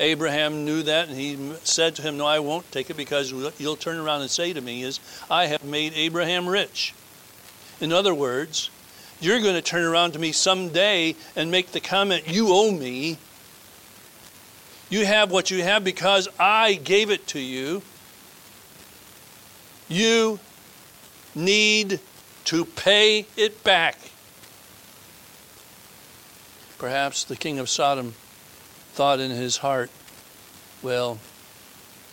Abraham 0.00 0.64
knew 0.64 0.82
that, 0.82 1.08
and 1.08 1.16
he 1.16 1.52
said 1.62 1.94
to 1.96 2.02
him, 2.02 2.16
No, 2.16 2.26
I 2.26 2.38
won't 2.38 2.70
take 2.72 2.90
it 2.90 2.96
because 2.96 3.30
you'll 3.30 3.76
turn 3.76 3.98
around 3.98 4.22
and 4.22 4.30
say 4.30 4.52
to 4.52 4.60
me, 4.60 4.82
is 4.82 4.98
I 5.30 5.46
have 5.46 5.64
made 5.64 5.92
Abraham 5.94 6.48
rich. 6.48 6.94
In 7.80 7.92
other 7.92 8.14
words, 8.14 8.70
you're 9.20 9.40
going 9.40 9.54
to 9.54 9.62
turn 9.62 9.84
around 9.84 10.12
to 10.12 10.18
me 10.18 10.32
someday 10.32 11.14
and 11.36 11.50
make 11.50 11.72
the 11.72 11.80
comment, 11.80 12.24
You 12.26 12.48
owe 12.50 12.72
me. 12.72 13.18
You 14.90 15.06
have 15.06 15.30
what 15.30 15.50
you 15.50 15.62
have 15.62 15.84
because 15.84 16.28
I 16.38 16.74
gave 16.74 17.10
it 17.10 17.26
to 17.28 17.38
you. 17.38 17.82
You 19.88 20.38
need 21.34 22.00
to 22.44 22.64
pay 22.64 23.26
it 23.36 23.62
back. 23.64 23.98
Perhaps 26.78 27.24
the 27.24 27.36
king 27.36 27.58
of 27.58 27.68
Sodom 27.68 28.14
thought 28.92 29.20
in 29.20 29.30
his 29.30 29.58
heart, 29.58 29.90
well, 30.82 31.18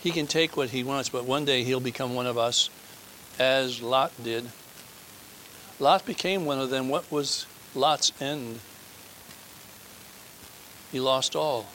he 0.00 0.10
can 0.10 0.26
take 0.26 0.56
what 0.56 0.70
he 0.70 0.84
wants, 0.84 1.08
but 1.08 1.24
one 1.24 1.44
day 1.44 1.64
he'll 1.64 1.80
become 1.80 2.14
one 2.14 2.26
of 2.26 2.38
us, 2.38 2.70
as 3.38 3.82
Lot 3.82 4.12
did. 4.22 4.48
Lot 5.78 6.06
became 6.06 6.44
one 6.44 6.58
of 6.58 6.70
them. 6.70 6.88
What 6.88 7.10
was 7.10 7.46
Lot's 7.74 8.12
end? 8.20 8.60
he 10.92 10.98
lost 10.98 11.36
all. 11.36 11.66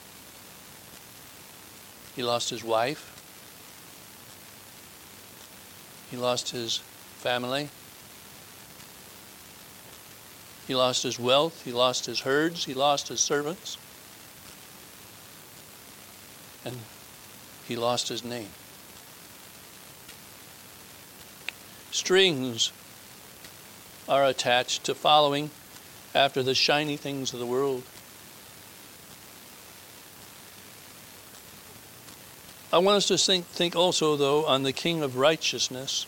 He 2.16 2.24
lost 2.24 2.50
his 2.50 2.64
wife. 2.64 3.12
He 6.12 6.18
lost 6.18 6.52
his 6.52 6.78
family. 7.18 7.70
He 10.68 10.76
lost 10.76 11.04
his 11.04 11.20
wealth. 11.20 11.64
He 11.64 11.72
lost 11.72 12.06
his 12.06 12.22
herds. 12.22 12.66
He 12.66 12.74
lost 12.74 13.08
his 13.08 13.20
servants. 13.20 13.78
And 16.64 16.78
he 17.68 17.76
lost 17.76 18.10
his 18.10 18.24
name. 18.24 18.50
Strings 21.92 22.72
are 24.10 24.26
attached 24.26 24.84
to 24.84 24.96
following 24.96 25.50
after 26.14 26.44
the 26.44 26.56
shiny 26.56 26.98
things 26.98 27.34
of 27.34 27.40
the 27.40 27.46
world. 27.46 27.84
I 32.74 32.80
want 32.80 32.98
us 32.98 33.08
to 33.08 33.18
think, 33.18 33.46
think 33.46 33.76
also, 33.76 34.16
though, 34.16 34.46
on 34.46 34.64
the 34.64 34.74
King 34.74 35.02
of 35.02 35.16
Righteousness. 35.16 36.06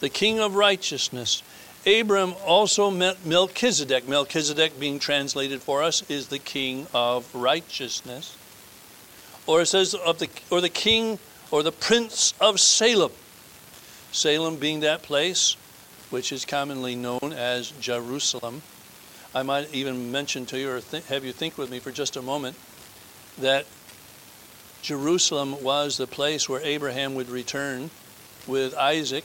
The 0.00 0.08
King 0.08 0.40
of 0.40 0.56
Righteousness. 0.56 1.42
Abram 1.86 2.34
also 2.44 2.90
met 2.90 3.24
Melchizedek. 3.24 4.08
Melchizedek, 4.08 4.78
being 4.80 4.98
translated 4.98 5.62
for 5.62 5.84
us, 5.84 6.02
is 6.10 6.26
the 6.26 6.40
King 6.40 6.88
of 6.92 7.32
Righteousness. 7.32 8.36
Or 9.46 9.62
it 9.62 9.66
says 9.66 9.94
of 9.94 10.18
the 10.18 10.28
or 10.50 10.60
the 10.60 10.68
King 10.68 11.20
or 11.52 11.62
the 11.62 11.70
Prince 11.70 12.34
of 12.40 12.58
Salem. 12.58 13.12
Salem 14.10 14.56
being 14.56 14.80
that 14.80 15.02
place 15.02 15.56
which 16.10 16.32
is 16.32 16.44
commonly 16.44 16.96
known 16.96 17.32
as 17.32 17.70
Jerusalem. 17.80 18.62
I 19.34 19.42
might 19.42 19.72
even 19.72 20.10
mention 20.10 20.46
to 20.46 20.58
you 20.58 20.70
or 20.70 20.80
th- 20.80 21.06
have 21.06 21.24
you 21.24 21.32
think 21.32 21.58
with 21.58 21.70
me 21.70 21.78
for 21.78 21.92
just 21.92 22.16
a 22.16 22.22
moment 22.22 22.56
that 23.38 23.66
Jerusalem 24.82 25.62
was 25.62 25.96
the 25.96 26.06
place 26.06 26.48
where 26.48 26.60
Abraham 26.62 27.14
would 27.14 27.28
return 27.28 27.90
with 28.46 28.74
Isaac 28.74 29.24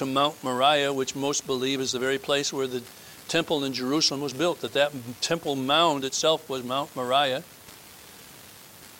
to 0.00 0.06
Mount 0.06 0.42
Moriah, 0.42 0.94
which 0.94 1.14
most 1.14 1.46
believe 1.46 1.78
is 1.78 1.92
the 1.92 1.98
very 1.98 2.16
place 2.16 2.54
where 2.54 2.66
the 2.66 2.82
temple 3.28 3.64
in 3.64 3.74
Jerusalem 3.74 4.22
was 4.22 4.32
built, 4.32 4.62
that 4.62 4.72
that 4.72 4.92
temple 5.20 5.56
mound 5.56 6.06
itself 6.06 6.48
was 6.48 6.64
Mount 6.64 6.96
Moriah. 6.96 7.44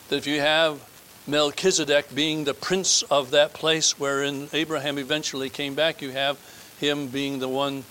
That 0.09 0.15
if 0.15 0.27
you 0.27 0.39
have 0.41 0.79
Melchizedek 1.25 2.13
being 2.13 2.43
the 2.43 2.53
prince 2.53 3.01
of 3.01 3.31
that 3.31 3.55
place 3.55 3.97
wherein 3.97 4.47
Abraham 4.53 4.99
eventually 4.99 5.49
came 5.49 5.73
back, 5.73 6.03
you 6.03 6.11
have 6.11 6.37
him 6.79 7.07
being 7.07 7.39
the 7.39 7.49
one 7.49 7.83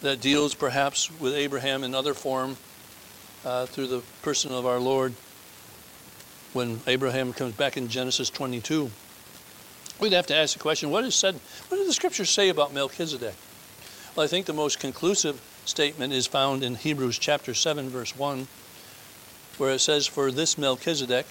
that 0.00 0.20
deals 0.20 0.52
perhaps 0.52 1.12
with 1.20 1.32
Abraham 1.32 1.84
in 1.84 1.94
other 1.94 2.14
form 2.14 2.56
uh, 3.44 3.66
through 3.66 3.86
the 3.86 4.02
person 4.22 4.50
of 4.50 4.66
our 4.66 4.80
Lord 4.80 5.14
when 6.54 6.80
Abraham 6.88 7.32
comes 7.32 7.54
back 7.54 7.76
in 7.76 7.86
Genesis 7.86 8.30
22. 8.30 8.90
We'd 10.00 10.12
have 10.12 10.26
to 10.28 10.36
ask 10.36 10.52
the 10.52 10.60
question 10.60 10.90
what 10.90 11.04
is 11.04 11.14
said, 11.14 11.34
what 11.68 11.78
does 11.78 11.86
the 11.86 11.92
scriptures 11.92 12.30
say 12.30 12.48
about 12.48 12.72
Melchizedek? 12.72 13.34
Well, 14.14 14.24
I 14.24 14.28
think 14.28 14.46
the 14.46 14.52
most 14.52 14.78
conclusive 14.78 15.40
statement 15.64 16.12
is 16.12 16.26
found 16.26 16.62
in 16.62 16.76
Hebrews 16.76 17.18
chapter 17.18 17.52
7, 17.54 17.88
verse 17.88 18.16
1, 18.16 18.46
where 19.58 19.72
it 19.72 19.80
says, 19.80 20.06
For 20.06 20.30
this 20.30 20.56
Melchizedek, 20.56 21.26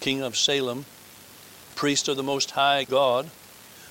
king 0.00 0.22
of 0.22 0.36
Salem, 0.36 0.84
priest 1.74 2.08
of 2.08 2.16
the 2.16 2.22
Most 2.22 2.52
High 2.52 2.84
God, 2.84 3.30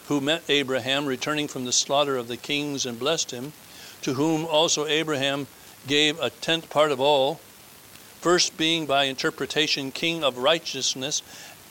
who 0.07 0.21
met 0.21 0.43
Abraham 0.49 1.05
returning 1.05 1.47
from 1.47 1.65
the 1.65 1.71
slaughter 1.71 2.17
of 2.17 2.27
the 2.27 2.37
kings 2.37 2.85
and 2.85 2.99
blessed 2.99 3.31
him, 3.31 3.53
to 4.01 4.13
whom 4.13 4.45
also 4.45 4.85
Abraham 4.85 5.47
gave 5.88 6.19
a 6.19 6.29
tenth 6.29 6.69
part 6.69 6.91
of 6.91 6.99
all, 6.99 7.36
first 8.21 8.55
being 8.57 8.86
by 8.86 9.05
interpretation 9.05 9.91
king 9.91 10.23
of 10.23 10.38
righteousness, 10.38 11.21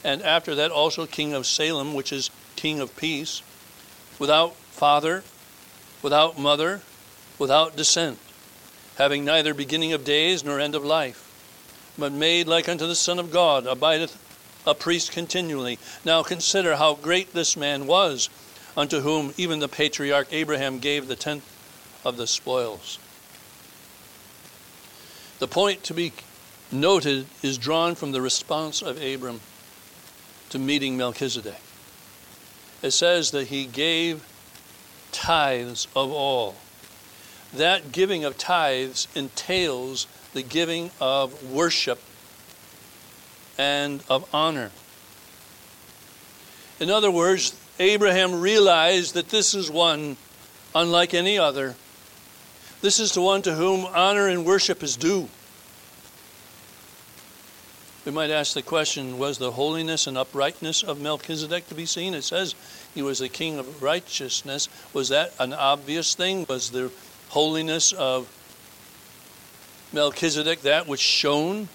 and 0.04 0.22
after 0.22 0.54
that 0.54 0.70
also 0.70 1.06
king 1.06 1.32
of 1.32 1.46
Salem, 1.46 1.94
which 1.94 2.12
is 2.12 2.30
king 2.56 2.80
of 2.80 2.96
peace, 2.96 3.42
without 4.18 4.54
father, 4.54 5.22
without 6.02 6.38
mother, 6.38 6.80
without 7.38 7.76
descent, 7.76 8.18
having 8.98 9.24
neither 9.24 9.54
beginning 9.54 9.92
of 9.92 10.04
days 10.04 10.44
nor 10.44 10.60
end 10.60 10.74
of 10.74 10.84
life, 10.84 11.28
but 11.98 12.12
made 12.12 12.46
like 12.46 12.68
unto 12.68 12.86
the 12.86 12.94
Son 12.94 13.18
of 13.18 13.30
God, 13.30 13.66
abideth 13.66 14.18
a 14.66 14.74
priest 14.74 15.12
continually. 15.12 15.78
Now 16.04 16.22
consider 16.22 16.76
how 16.76 16.94
great 16.94 17.32
this 17.32 17.56
man 17.56 17.86
was, 17.86 18.28
unto 18.76 19.00
whom 19.00 19.34
even 19.36 19.58
the 19.58 19.68
patriarch 19.68 20.28
Abraham 20.30 20.78
gave 20.78 21.08
the 21.08 21.16
tenth 21.16 21.44
of 22.04 22.16
the 22.16 22.26
spoils. 22.26 22.98
The 25.38 25.48
point 25.48 25.82
to 25.84 25.94
be 25.94 26.12
noted 26.70 27.26
is 27.42 27.58
drawn 27.58 27.94
from 27.94 28.12
the 28.12 28.22
response 28.22 28.80
of 28.80 29.02
Abram 29.02 29.40
to 30.52 30.58
meeting 30.58 30.98
Melchizedek. 30.98 31.60
It 32.82 32.90
says 32.90 33.30
that 33.30 33.46
he 33.46 33.64
gave 33.64 34.22
tithes 35.10 35.88
of 35.96 36.12
all. 36.12 36.56
That 37.54 37.90
giving 37.90 38.22
of 38.24 38.36
tithes 38.36 39.08
entails 39.14 40.06
the 40.34 40.42
giving 40.42 40.90
of 41.00 41.50
worship 41.50 42.00
and 43.56 44.04
of 44.10 44.28
honor. 44.34 44.70
In 46.78 46.90
other 46.90 47.10
words, 47.10 47.58
Abraham 47.78 48.38
realized 48.38 49.14
that 49.14 49.30
this 49.30 49.54
is 49.54 49.70
one 49.70 50.18
unlike 50.74 51.14
any 51.14 51.38
other. 51.38 51.76
This 52.82 53.00
is 53.00 53.12
the 53.12 53.22
one 53.22 53.40
to 53.42 53.54
whom 53.54 53.86
honor 53.86 54.28
and 54.28 54.44
worship 54.44 54.82
is 54.82 54.96
due. 54.96 55.28
We 58.04 58.12
might 58.12 58.30
ask 58.30 58.54
the 58.54 58.62
question 58.62 59.18
was 59.18 59.38
the 59.38 59.52
holiness 59.52 60.06
and 60.06 60.18
uprightness 60.18 60.82
of 60.82 61.00
Melchizedek 61.00 61.68
to 61.68 61.74
be 61.74 61.86
seen? 61.86 62.14
It 62.14 62.22
says 62.22 62.54
he 62.94 63.02
was 63.02 63.20
the 63.20 63.28
king 63.28 63.58
of 63.58 63.82
righteousness. 63.82 64.68
Was 64.92 65.08
that 65.10 65.32
an 65.38 65.52
obvious 65.52 66.14
thing? 66.14 66.44
Was 66.48 66.70
the 66.70 66.90
holiness 67.28 67.92
of 67.92 68.28
Melchizedek 69.92 70.62
that 70.62 70.88
which 70.88 71.00
shone 71.00 71.68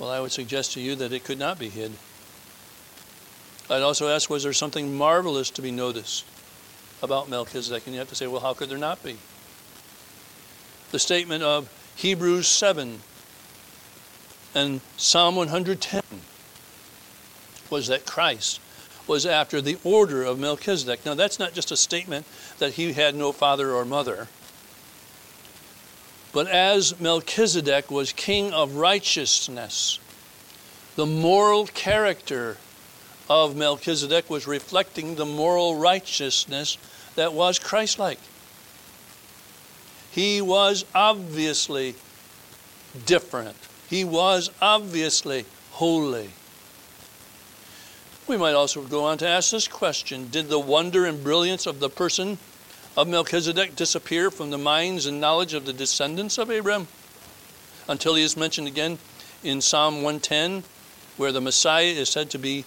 well, 0.00 0.08
I 0.08 0.18
would 0.18 0.32
suggest 0.32 0.72
to 0.72 0.80
you 0.80 0.96
that 0.96 1.12
it 1.12 1.24
could 1.24 1.38
not 1.38 1.58
be 1.58 1.68
hid. 1.68 1.92
I'd 3.68 3.82
also 3.82 4.08
ask, 4.08 4.30
was 4.30 4.44
there 4.44 4.54
something 4.54 4.96
marvelous 4.96 5.50
to 5.50 5.62
be 5.62 5.70
noticed 5.70 6.24
about 7.02 7.28
Melchizedek? 7.28 7.84
And 7.84 7.94
you 7.94 7.98
have 7.98 8.08
to 8.08 8.14
say, 8.14 8.26
well, 8.26 8.40
how 8.40 8.54
could 8.54 8.70
there 8.70 8.78
not 8.78 9.04
be? 9.04 9.18
The 10.90 10.98
statement 10.98 11.42
of 11.42 11.70
Hebrews 11.96 12.48
7 12.48 13.02
and 14.54 14.80
Psalm 14.96 15.36
110 15.36 16.02
was 17.70 17.86
that 17.86 18.06
Christ 18.06 18.60
was 19.06 19.26
after 19.26 19.60
the 19.60 19.78
order 19.84 20.24
of 20.24 20.38
Melchizedek. 20.38 21.04
Now, 21.04 21.14
that's 21.14 21.38
not 21.38 21.52
just 21.52 21.70
a 21.70 21.76
statement 21.76 22.26
that 22.58 22.74
he 22.74 22.92
had 22.92 23.14
no 23.14 23.32
father 23.32 23.72
or 23.72 23.84
mother. 23.84 24.28
But 26.32 26.46
as 26.46 27.00
Melchizedek 27.00 27.90
was 27.90 28.12
king 28.12 28.52
of 28.52 28.76
righteousness, 28.76 29.98
the 30.96 31.06
moral 31.06 31.66
character 31.66 32.56
of 33.28 33.56
Melchizedek 33.56 34.28
was 34.30 34.46
reflecting 34.46 35.14
the 35.14 35.26
moral 35.26 35.76
righteousness 35.76 36.76
that 37.16 37.32
was 37.32 37.58
Christ 37.58 37.98
like. 37.98 38.18
He 40.10 40.40
was 40.40 40.84
obviously 40.94 41.94
different, 43.06 43.56
he 43.90 44.04
was 44.04 44.50
obviously 44.62 45.44
holy. 45.72 46.30
We 48.28 48.36
might 48.36 48.52
also 48.52 48.82
go 48.82 49.04
on 49.04 49.18
to 49.18 49.26
ask 49.26 49.50
this 49.50 49.66
question 49.66 50.28
Did 50.30 50.48
the 50.48 50.60
wonder 50.60 51.04
and 51.04 51.22
brilliance 51.22 51.66
of 51.66 51.80
the 51.80 51.90
person 51.90 52.38
of 52.96 53.08
Melchizedek 53.08 53.74
disappear 53.74 54.30
from 54.30 54.50
the 54.50 54.58
minds 54.58 55.06
and 55.06 55.20
knowledge 55.20 55.54
of 55.54 55.66
the 55.66 55.72
descendants 55.72 56.38
of 56.38 56.50
Abraham 56.50 56.86
until 57.88 58.14
he 58.14 58.22
is 58.22 58.36
mentioned 58.36 58.68
again 58.68 58.98
in 59.42 59.60
Psalm 59.60 59.96
110, 59.96 60.62
where 61.16 61.32
the 61.32 61.40
Messiah 61.40 61.86
is 61.86 62.08
said 62.08 62.30
to 62.30 62.38
be 62.38 62.64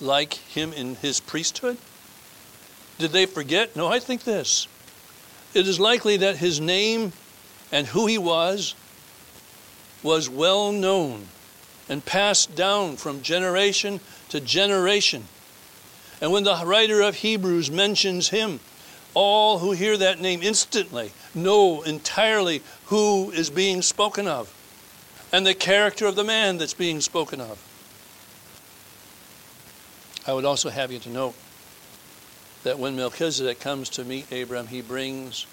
like 0.00 0.34
him 0.34 0.72
in 0.72 0.94
his 0.96 1.20
priesthood? 1.20 1.76
Did 2.98 3.10
they 3.10 3.26
forget? 3.26 3.76
No, 3.76 3.88
I 3.88 3.98
think 3.98 4.24
this. 4.24 4.68
It 5.52 5.68
is 5.68 5.78
likely 5.78 6.16
that 6.18 6.38
his 6.38 6.60
name 6.60 7.12
and 7.70 7.88
who 7.88 8.06
he 8.06 8.16
was 8.16 8.74
was 10.04 10.28
well 10.28 10.70
known 10.70 11.26
and 11.88 12.04
passed 12.04 12.54
down 12.54 12.96
from 12.96 13.22
generation 13.22 13.98
to 14.28 14.38
generation. 14.40 15.24
And 16.20 16.30
when 16.30 16.44
the 16.44 16.62
writer 16.64 17.00
of 17.00 17.16
Hebrews 17.16 17.70
mentions 17.70 18.28
him, 18.28 18.60
all 19.14 19.58
who 19.58 19.72
hear 19.72 19.96
that 19.96 20.20
name 20.20 20.42
instantly 20.42 21.12
know 21.34 21.82
entirely 21.82 22.62
who 22.86 23.30
is 23.30 23.50
being 23.50 23.82
spoken 23.82 24.28
of 24.28 24.52
and 25.32 25.46
the 25.46 25.54
character 25.54 26.06
of 26.06 26.16
the 26.16 26.24
man 26.24 26.58
that's 26.58 26.74
being 26.74 27.00
spoken 27.00 27.40
of. 27.40 27.58
I 30.26 30.32
would 30.32 30.44
also 30.44 30.70
have 30.70 30.92
you 30.92 30.98
to 31.00 31.10
note 31.10 31.34
that 32.62 32.78
when 32.78 32.96
Melchizedek 32.96 33.60
comes 33.60 33.90
to 33.90 34.04
meet 34.04 34.32
Abram, 34.32 34.68
he 34.68 34.80
brings 34.80 35.46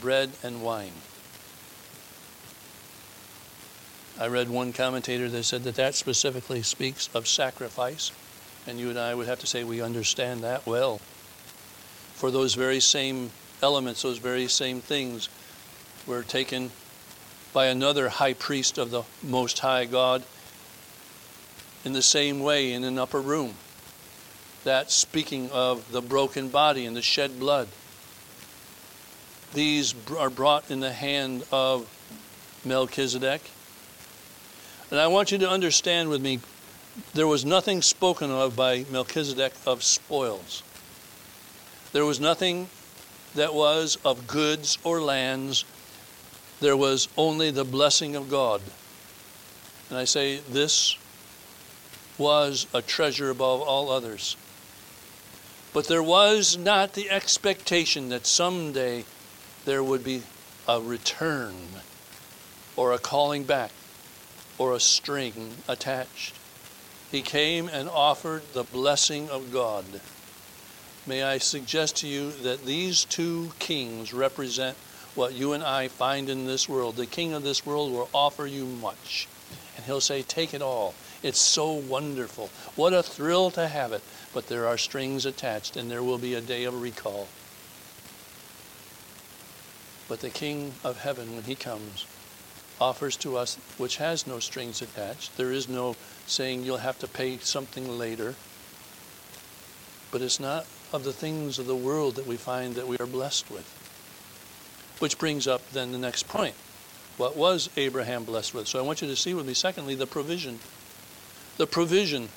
bread 0.00 0.30
and 0.42 0.62
wine. 0.62 0.92
I 4.20 4.28
read 4.28 4.50
one 4.50 4.74
commentator 4.74 5.30
that 5.30 5.44
said 5.44 5.64
that 5.64 5.76
that 5.76 5.94
specifically 5.94 6.60
speaks 6.60 7.08
of 7.14 7.26
sacrifice, 7.26 8.12
and 8.66 8.78
you 8.78 8.90
and 8.90 8.98
I 8.98 9.14
would 9.14 9.26
have 9.26 9.38
to 9.38 9.46
say 9.46 9.64
we 9.64 9.80
understand 9.80 10.42
that 10.42 10.66
well. 10.66 10.98
For 12.16 12.30
those 12.30 12.52
very 12.52 12.80
same 12.80 13.30
elements, 13.62 14.02
those 14.02 14.18
very 14.18 14.46
same 14.46 14.82
things, 14.82 15.30
were 16.06 16.22
taken 16.22 16.70
by 17.54 17.66
another 17.66 18.10
high 18.10 18.34
priest 18.34 18.76
of 18.76 18.90
the 18.90 19.04
Most 19.22 19.60
High 19.60 19.86
God 19.86 20.22
in 21.82 21.94
the 21.94 22.02
same 22.02 22.40
way 22.40 22.74
in 22.74 22.84
an 22.84 22.98
upper 22.98 23.22
room. 23.22 23.54
That 24.64 24.90
speaking 24.90 25.50
of 25.50 25.90
the 25.92 26.02
broken 26.02 26.50
body 26.50 26.84
and 26.84 26.94
the 26.94 27.00
shed 27.00 27.40
blood. 27.40 27.68
These 29.54 29.94
are 30.18 30.28
brought 30.28 30.70
in 30.70 30.80
the 30.80 30.92
hand 30.92 31.44
of 31.50 31.88
Melchizedek 32.66 33.40
and 34.90 34.98
I 34.98 35.06
want 35.06 35.30
you 35.30 35.38
to 35.38 35.48
understand 35.48 36.08
with 36.08 36.20
me 36.20 36.40
there 37.14 37.26
was 37.26 37.44
nothing 37.44 37.82
spoken 37.82 38.30
of 38.30 38.56
by 38.56 38.84
Melchizedek 38.90 39.52
of 39.66 39.84
spoils. 39.84 40.62
There 41.92 42.04
was 42.04 42.20
nothing 42.20 42.68
that 43.34 43.54
was 43.54 43.98
of 44.04 44.26
goods 44.26 44.78
or 44.82 45.00
lands. 45.00 45.64
There 46.60 46.76
was 46.76 47.08
only 47.16 47.50
the 47.50 47.64
blessing 47.64 48.16
of 48.16 48.28
God. 48.28 48.60
And 49.88 49.98
I 49.98 50.04
say 50.04 50.38
this 50.38 50.96
was 52.18 52.66
a 52.74 52.82
treasure 52.82 53.30
above 53.30 53.60
all 53.62 53.90
others. 53.90 54.36
But 55.72 55.86
there 55.86 56.02
was 56.02 56.56
not 56.56 56.94
the 56.94 57.10
expectation 57.10 58.08
that 58.08 58.26
someday 58.26 59.04
there 59.64 59.84
would 59.84 60.02
be 60.02 60.22
a 60.66 60.80
return 60.80 61.54
or 62.76 62.92
a 62.92 62.98
calling 62.98 63.44
back 63.44 63.70
or 64.60 64.74
a 64.74 64.78
string 64.78 65.54
attached. 65.66 66.34
He 67.10 67.22
came 67.22 67.66
and 67.66 67.88
offered 67.88 68.42
the 68.52 68.62
blessing 68.62 69.30
of 69.30 69.50
God. 69.50 69.86
May 71.06 71.22
I 71.22 71.38
suggest 71.38 71.96
to 71.96 72.06
you 72.06 72.30
that 72.42 72.66
these 72.66 73.06
two 73.06 73.52
kings 73.58 74.12
represent 74.12 74.76
what 75.14 75.32
you 75.32 75.54
and 75.54 75.64
I 75.64 75.88
find 75.88 76.28
in 76.28 76.44
this 76.44 76.68
world. 76.68 76.96
The 76.96 77.06
king 77.06 77.32
of 77.32 77.42
this 77.42 77.64
world 77.64 77.90
will 77.90 78.10
offer 78.12 78.46
you 78.46 78.66
much, 78.66 79.26
and 79.76 79.86
he'll 79.86 79.98
say, 79.98 80.20
Take 80.20 80.52
it 80.52 80.60
all. 80.60 80.94
It's 81.22 81.40
so 81.40 81.72
wonderful. 81.72 82.50
What 82.76 82.92
a 82.92 83.02
thrill 83.02 83.50
to 83.52 83.66
have 83.66 83.92
it. 83.92 84.02
But 84.34 84.48
there 84.48 84.66
are 84.66 84.76
strings 84.76 85.24
attached, 85.24 85.74
and 85.74 85.90
there 85.90 86.02
will 86.02 86.18
be 86.18 86.34
a 86.34 86.40
day 86.42 86.64
of 86.64 86.82
recall. 86.82 87.28
But 90.06 90.20
the 90.20 90.28
King 90.28 90.74
of 90.84 91.00
heaven, 91.00 91.34
when 91.34 91.44
he 91.44 91.54
comes, 91.54 92.04
offers 92.80 93.16
to 93.16 93.36
us, 93.36 93.56
which 93.76 93.98
has 93.98 94.26
no 94.26 94.38
strings 94.38 94.80
attached. 94.80 95.36
There 95.36 95.52
is 95.52 95.68
no 95.68 95.96
saying 96.26 96.64
you'll 96.64 96.78
have 96.78 96.98
to 97.00 97.08
pay 97.08 97.38
something 97.38 97.98
later. 97.98 98.34
But 100.10 100.22
it's 100.22 100.40
not 100.40 100.66
of 100.92 101.04
the 101.04 101.12
things 101.12 101.58
of 101.58 101.66
the 101.66 101.76
world 101.76 102.16
that 102.16 102.26
we 102.26 102.36
find 102.36 102.74
that 102.74 102.88
we 102.88 102.96
are 102.98 103.06
blessed 103.06 103.50
with. 103.50 103.66
Which 104.98 105.18
brings 105.18 105.46
up 105.46 105.68
then 105.70 105.92
the 105.92 105.98
next 105.98 106.28
point. 106.28 106.54
What 107.16 107.36
was 107.36 107.68
Abraham 107.76 108.24
blessed 108.24 108.54
with? 108.54 108.66
So 108.66 108.78
I 108.78 108.82
want 108.82 109.02
you 109.02 109.08
to 109.08 109.16
see 109.16 109.34
with 109.34 109.46
me, 109.46 109.54
secondly, 109.54 109.94
the 109.94 110.06
provision. 110.06 110.58
The 111.58 111.66
provision. 111.66 112.28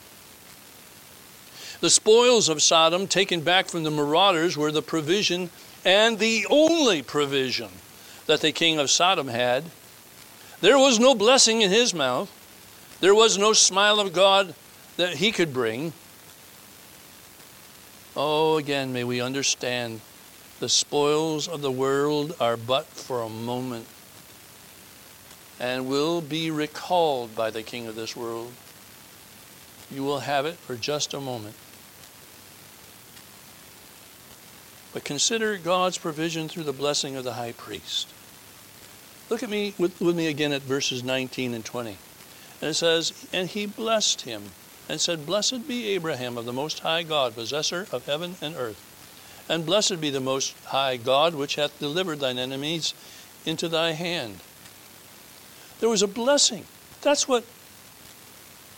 The 1.80 1.90
spoils 1.90 2.50
of 2.50 2.62
Sodom 2.62 3.08
taken 3.08 3.42
back 3.42 3.68
from 3.68 3.84
the 3.84 3.92
marauders 3.92 4.58
were 4.58 4.72
the 4.72 4.82
provision 4.82 5.50
and 5.86 6.20
the 6.20 6.46
only 6.50 7.02
provision 7.02 7.70
that 8.26 8.42
the 8.42 8.52
king 8.52 8.80
of 8.80 8.90
Sodom 8.90 9.28
had 9.28 9.66
there 10.64 10.78
was 10.78 10.98
no 10.98 11.14
blessing 11.14 11.62
in 11.62 11.70
his 11.70 11.94
mouth. 11.94 12.32
There 13.02 13.14
was 13.14 13.38
no 13.38 13.52
smile 13.52 14.00
of 14.00 14.14
God 14.14 14.56
that 14.96 15.16
he 15.16 15.34
could 15.34 15.54
bring. 15.54 15.92
Oh, 18.16 18.56
again, 18.56 18.94
may 18.94 19.04
we 19.04 19.20
understand 19.20 20.00
the 20.62 20.70
spoils 20.70 21.50
of 21.50 21.62
the 21.62 21.70
world 21.70 22.34
are 22.40 22.56
but 22.56 22.86
for 22.86 23.24
a 23.24 23.28
moment 23.28 23.88
and 25.60 25.90
will 25.90 26.22
be 26.22 26.50
recalled 26.50 27.36
by 27.36 27.50
the 27.50 27.62
king 27.62 27.86
of 27.86 27.96
this 27.96 28.16
world. 28.16 28.54
You 29.92 30.04
will 30.04 30.20
have 30.20 30.46
it 30.46 30.56
for 30.56 30.78
just 30.78 31.14
a 31.14 31.20
moment. 31.20 31.56
But 34.94 35.04
consider 35.04 35.58
God's 35.58 35.98
provision 35.98 36.48
through 36.48 36.64
the 36.64 36.72
blessing 36.72 37.18
of 37.18 37.26
the 37.26 37.34
high 37.34 37.52
priest. 37.52 38.08
Look 39.30 39.44
at 39.44 39.50
me 39.50 39.74
with, 39.78 40.00
with 40.02 40.16
me 40.16 40.28
again 40.28 40.52
at 40.52 40.62
verses 40.62 41.04
19 41.04 41.54
and 41.54 41.64
20. 41.66 41.98
And 42.62 42.70
it 42.70 42.74
says, 42.76 43.28
And 43.34 43.50
he 43.50 43.66
blessed 43.66 44.22
him 44.22 44.44
and 44.88 45.00
said, 45.00 45.26
Blessed 45.26 45.68
be 45.68 45.88
Abraham 45.90 46.38
of 46.38 46.46
the 46.46 46.54
Most 46.54 46.80
High 46.80 47.04
God, 47.04 47.36
possessor 47.36 47.88
of 47.92 48.06
heaven 48.06 48.36
and 48.42 48.56
earth. 48.56 48.82
And 49.50 49.66
blessed 49.66 50.00
be 50.00 50.10
the 50.10 50.20
Most 50.20 50.56
High 50.66 50.98
God, 50.98 51.36
which 51.36 51.56
hath 51.56 51.78
delivered 51.80 52.20
thine 52.20 52.38
enemies 52.38 52.94
into 53.46 53.68
thy 53.68 53.92
hand. 53.92 54.40
There 55.80 55.90
was 55.90 56.02
a 56.02 56.08
blessing. 56.08 56.66
That's 57.02 57.28
what 57.28 57.44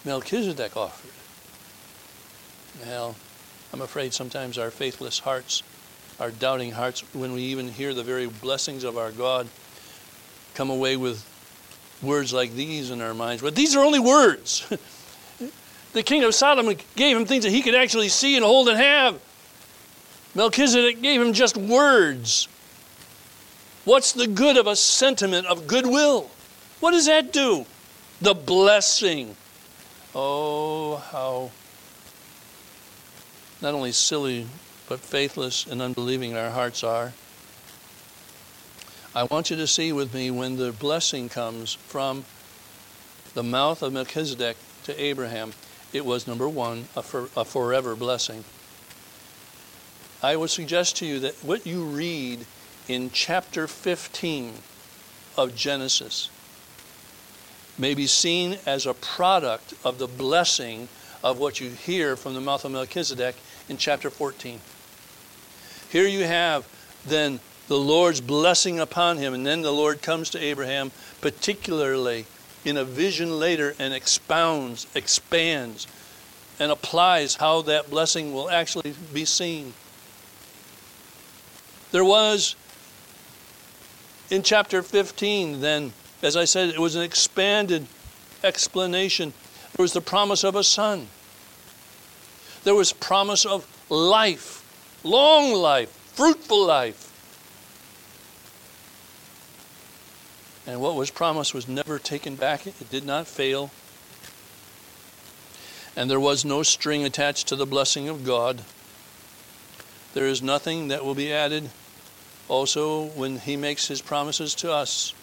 Melchizedek 0.04 0.76
offered. 0.76 1.12
Well, 2.86 3.16
I'm 3.72 3.82
afraid 3.82 4.14
sometimes 4.14 4.58
our 4.58 4.72
faithless 4.72 5.20
hearts, 5.20 5.62
our 6.20 6.32
doubting 6.32 6.72
hearts, 6.72 7.02
when 7.14 7.34
we 7.34 7.44
even 7.44 7.68
hear 7.68 7.94
the 7.94 8.04
very 8.04 8.28
blessings 8.28 8.84
of 8.84 8.98
our 8.98 9.12
God, 9.12 9.48
come 10.56 10.70
away 10.70 10.98
with 10.98 11.24
words 12.02 12.34
like 12.34 12.54
these 12.54 12.92
in 12.92 13.02
our 13.02 13.14
minds. 13.14 13.42
But 13.42 13.56
these 13.56 13.76
are 13.76 13.84
only 13.84 14.00
words. 14.00 14.66
the 15.94 16.04
king 16.04 16.24
of 16.24 16.34
Sodom 16.34 16.74
gave 16.96 17.18
him 17.18 17.26
things 17.26 17.44
that 17.44 17.52
he 17.52 17.62
could 17.62 17.76
actually 17.76 18.10
see 18.10 18.36
and 18.36 18.46
hold 18.46 18.70
and 18.70 18.78
have. 18.78 19.20
Melchizedek 20.34 21.02
gave 21.02 21.22
him 21.22 21.34
just 21.34 21.56
words. 21.56 22.48
What's 23.86 24.14
the 24.14 24.28
good 24.28 24.58
of 24.58 24.68
a 24.68 24.76
sentiment 24.76 25.48
of 25.48 25.68
goodwill? 25.68 26.30
What 26.80 26.92
does 26.92 27.06
that 27.06 27.32
do? 27.32 27.66
The 28.22 28.34
blessing. 28.34 29.36
Oh, 30.14 30.98
how 31.12 31.52
not 33.62 33.74
only 33.74 33.92
silly, 33.92 34.48
but 34.88 35.00
faithless 35.00 35.66
and 35.66 35.82
unbelieving 35.82 36.36
our 36.36 36.52
hearts 36.52 36.84
are. 36.84 37.14
I 39.16 39.24
want 39.24 39.50
you 39.50 39.56
to 39.56 39.66
see 39.66 39.94
with 39.94 40.14
me 40.14 40.30
when 40.30 40.58
the 40.58 40.74
blessing 40.74 41.30
comes 41.30 41.74
from 41.74 42.26
the 43.34 43.44
mouth 43.44 43.82
of 43.82 43.94
Melchizedek 43.94 44.58
to 44.84 45.02
Abraham, 45.02 45.54
it 45.94 46.06
was 46.06 46.28
number 46.28 46.50
one, 46.50 46.90
a, 46.98 47.02
for, 47.02 47.30
a 47.38 47.46
forever 47.46 47.96
blessing. 47.96 48.44
I 50.22 50.36
would 50.36 50.50
suggest 50.50 50.98
to 50.98 51.06
you 51.06 51.20
that 51.22 51.36
what 51.36 51.66
you 51.66 51.86
read 51.86 52.46
in 52.90 53.10
chapter 53.10 53.68
15 53.68 54.56
of 55.38 55.56
Genesis 55.56 56.30
may 57.78 57.94
be 57.94 58.08
seen 58.08 58.58
as 58.66 58.86
a 58.86 58.94
product 58.94 59.76
of 59.86 59.98
the 59.98 60.08
blessing 60.08 60.90
of 61.24 61.40
what 61.40 61.62
you 61.62 61.70
hear 61.70 62.18
from 62.18 62.34
the 62.34 62.42
mouth 62.42 62.66
of 62.66 62.74
Melchizedek 62.74 63.38
in 63.70 63.78
chapter 63.78 64.10
14. 64.10 64.60
Here 65.90 66.06
you 66.06 66.26
have 66.26 66.68
then 67.06 67.40
the 67.68 67.78
Lord's 67.78 68.22
blessing 68.22 68.80
upon 68.80 69.18
him. 69.18 69.34
And 69.34 69.46
then 69.46 69.62
the 69.62 69.72
Lord 69.72 70.02
comes 70.02 70.30
to 70.32 70.40
Abraham, 70.40 70.92
particularly 71.22 72.26
in 72.64 72.78
a 72.78 72.84
vision 72.84 73.40
later, 73.40 73.76
and 73.80 73.94
expounds, 73.94 74.88
expands, 74.96 75.88
and 76.60 76.72
applies 76.72 77.36
how 77.36 77.62
that 77.64 77.90
blessing 77.90 78.34
will 78.34 78.50
actually 78.50 78.94
be 79.14 79.26
seen. 79.26 79.74
There 81.92 82.06
was 82.06 82.56
in 84.30 84.42
chapter 84.42 84.82
15, 84.82 85.62
then, 85.62 85.94
as 86.24 86.36
I 86.36 86.46
said, 86.46 86.70
it 86.70 86.80
was 86.80 86.96
an 86.96 87.04
expanded 87.04 87.86
explanation. 88.44 89.34
There 89.76 89.84
was 89.84 89.94
the 89.94 90.02
promise 90.02 90.44
of 90.44 90.56
a 90.56 90.64
son. 90.64 91.08
There 92.64 92.74
was 92.74 92.92
promise 92.94 93.46
of 93.46 93.68
life, 93.90 94.64
long 95.04 95.54
life, 95.54 95.90
fruitful 96.16 96.66
life. 96.66 97.05
And 100.68 100.82
what 100.82 100.96
was 100.96 101.12
promised 101.12 101.54
was 101.54 101.68
never 101.68 102.00
taken 102.00 102.36
back, 102.36 102.66
it 102.66 102.90
did 102.90 103.06
not 103.06 103.28
fail. 103.28 103.72
And 105.96 106.10
there 106.10 106.20
was 106.20 106.44
no 106.44 106.64
string 106.64 107.04
attached 107.06 107.48
to 107.48 107.56
the 107.56 107.66
blessing 107.66 108.10
of 108.10 108.26
God. 108.26 108.62
There 110.14 110.26
is 110.26 110.42
nothing 110.42 110.88
that 110.88 111.06
will 111.06 111.16
be 111.16 111.32
added. 111.32 111.70
Also, 112.48 113.06
when 113.06 113.40
He 113.40 113.56
makes 113.56 113.88
His 113.88 114.02
promises 114.02 114.56
to 114.56 114.72
us, 114.72 115.14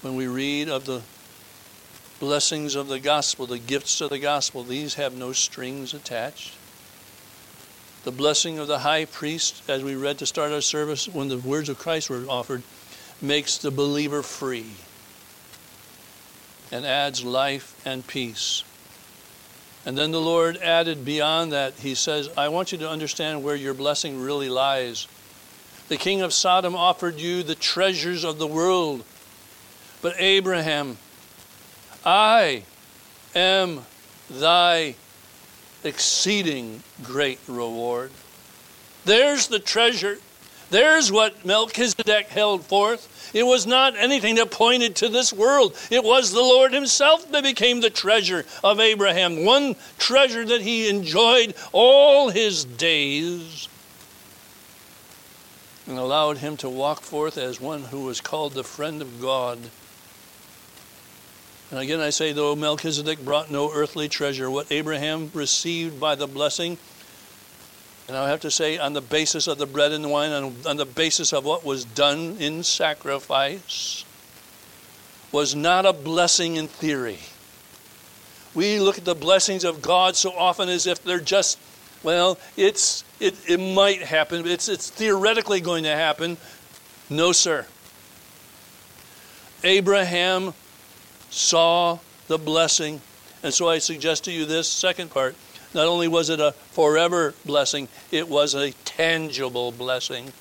when 0.00 0.16
we 0.16 0.26
read 0.26 0.68
of 0.68 0.86
the 0.86 1.02
blessings 2.18 2.74
of 2.74 2.88
the 2.88 2.98
gospel, 2.98 3.46
the 3.46 3.58
gifts 3.58 4.00
of 4.00 4.10
the 4.10 4.18
gospel, 4.18 4.64
these 4.64 4.94
have 4.94 5.16
no 5.16 5.32
strings 5.32 5.94
attached. 5.94 6.54
The 8.04 8.12
blessing 8.12 8.58
of 8.58 8.68
the 8.68 8.80
high 8.80 9.04
priest, 9.04 9.62
as 9.68 9.84
we 9.84 9.94
read 9.94 10.18
to 10.18 10.26
start 10.26 10.52
our 10.52 10.60
service, 10.60 11.08
when 11.08 11.28
the 11.28 11.38
words 11.38 11.68
of 11.68 11.78
Christ 11.78 12.08
were 12.08 12.24
offered, 12.28 12.62
makes 13.20 13.58
the 13.58 13.70
believer 13.70 14.22
free. 14.22 14.72
and 16.70 16.84
adds 16.84 17.24
life 17.24 17.80
and 17.86 18.06
peace. 18.06 18.62
And 19.86 19.96
then 19.96 20.10
the 20.10 20.20
Lord 20.20 20.58
added 20.58 21.04
beyond 21.04 21.52
that, 21.52 21.74
He 21.74 21.94
says, 21.94 22.28
I 22.36 22.48
want 22.48 22.72
you 22.72 22.78
to 22.78 22.90
understand 22.90 23.42
where 23.42 23.56
your 23.56 23.72
blessing 23.74 24.20
really 24.20 24.50
lies. 24.50 25.08
The 25.88 25.96
king 25.96 26.20
of 26.20 26.34
Sodom 26.34 26.76
offered 26.76 27.18
you 27.18 27.42
the 27.42 27.54
treasures 27.54 28.22
of 28.22 28.38
the 28.38 28.46
world. 28.46 29.04
But 30.02 30.14
Abraham, 30.18 30.98
I 32.04 32.64
am 33.34 33.86
thy 34.28 34.94
exceeding 35.82 36.82
great 37.02 37.38
reward. 37.48 38.10
There's 39.06 39.48
the 39.48 39.58
treasure. 39.58 40.18
There's 40.70 41.10
what 41.10 41.44
Melchizedek 41.44 42.28
held 42.28 42.64
forth. 42.64 43.30
It 43.34 43.44
was 43.44 43.66
not 43.66 43.96
anything 43.96 44.36
that 44.36 44.50
pointed 44.50 44.96
to 44.96 45.08
this 45.08 45.32
world. 45.32 45.76
It 45.90 46.04
was 46.04 46.32
the 46.32 46.40
Lord 46.40 46.72
Himself 46.72 47.30
that 47.32 47.42
became 47.42 47.80
the 47.80 47.90
treasure 47.90 48.44
of 48.62 48.80
Abraham, 48.80 49.44
one 49.44 49.76
treasure 49.98 50.44
that 50.44 50.60
he 50.60 50.88
enjoyed 50.88 51.54
all 51.72 52.30
his 52.30 52.64
days 52.64 53.68
and 55.88 55.98
allowed 55.98 56.38
him 56.38 56.56
to 56.58 56.68
walk 56.68 57.00
forth 57.00 57.38
as 57.38 57.60
one 57.60 57.84
who 57.84 58.04
was 58.04 58.20
called 58.20 58.52
the 58.52 58.62
friend 58.62 59.00
of 59.00 59.20
God. 59.22 59.58
And 61.70 61.80
again, 61.80 62.00
I 62.00 62.10
say, 62.10 62.32
though 62.32 62.54
Melchizedek 62.54 63.24
brought 63.24 63.50
no 63.50 63.72
earthly 63.72 64.08
treasure, 64.08 64.50
what 64.50 64.70
Abraham 64.70 65.30
received 65.32 65.98
by 65.98 66.14
the 66.14 66.26
blessing, 66.26 66.76
and 68.08 68.16
I 68.16 68.30
have 68.30 68.40
to 68.40 68.50
say, 68.50 68.78
on 68.78 68.94
the 68.94 69.02
basis 69.02 69.46
of 69.46 69.58
the 69.58 69.66
bread 69.66 69.92
and 69.92 70.10
wine, 70.10 70.32
on, 70.32 70.56
on 70.66 70.76
the 70.78 70.86
basis 70.86 71.34
of 71.34 71.44
what 71.44 71.64
was 71.64 71.84
done 71.84 72.36
in 72.40 72.62
sacrifice, 72.62 74.04
was 75.30 75.54
not 75.54 75.84
a 75.84 75.92
blessing 75.92 76.56
in 76.56 76.68
theory. 76.68 77.18
We 78.54 78.80
look 78.80 78.96
at 78.96 79.04
the 79.04 79.14
blessings 79.14 79.62
of 79.62 79.82
God 79.82 80.16
so 80.16 80.32
often 80.32 80.70
as 80.70 80.86
if 80.86 81.04
they're 81.04 81.20
just, 81.20 81.58
well, 82.02 82.38
it's 82.56 83.04
it, 83.20 83.36
it 83.46 83.58
might 83.58 84.02
happen, 84.02 84.46
it's 84.46 84.68
it's 84.68 84.88
theoretically 84.88 85.60
going 85.60 85.84
to 85.84 85.94
happen. 85.94 86.38
No, 87.10 87.32
sir. 87.32 87.66
Abraham 89.62 90.54
saw 91.30 91.98
the 92.26 92.38
blessing. 92.38 93.00
And 93.42 93.52
so 93.52 93.68
I 93.68 93.78
suggest 93.78 94.24
to 94.24 94.32
you 94.32 94.46
this 94.46 94.68
second 94.68 95.10
part. 95.10 95.36
Not 95.78 95.86
only 95.86 96.08
was 96.08 96.28
it 96.28 96.40
a 96.40 96.50
forever 96.72 97.34
blessing, 97.46 97.86
it 98.10 98.28
was 98.28 98.52
a 98.52 98.72
tangible 98.84 99.70
blessing. 99.70 100.32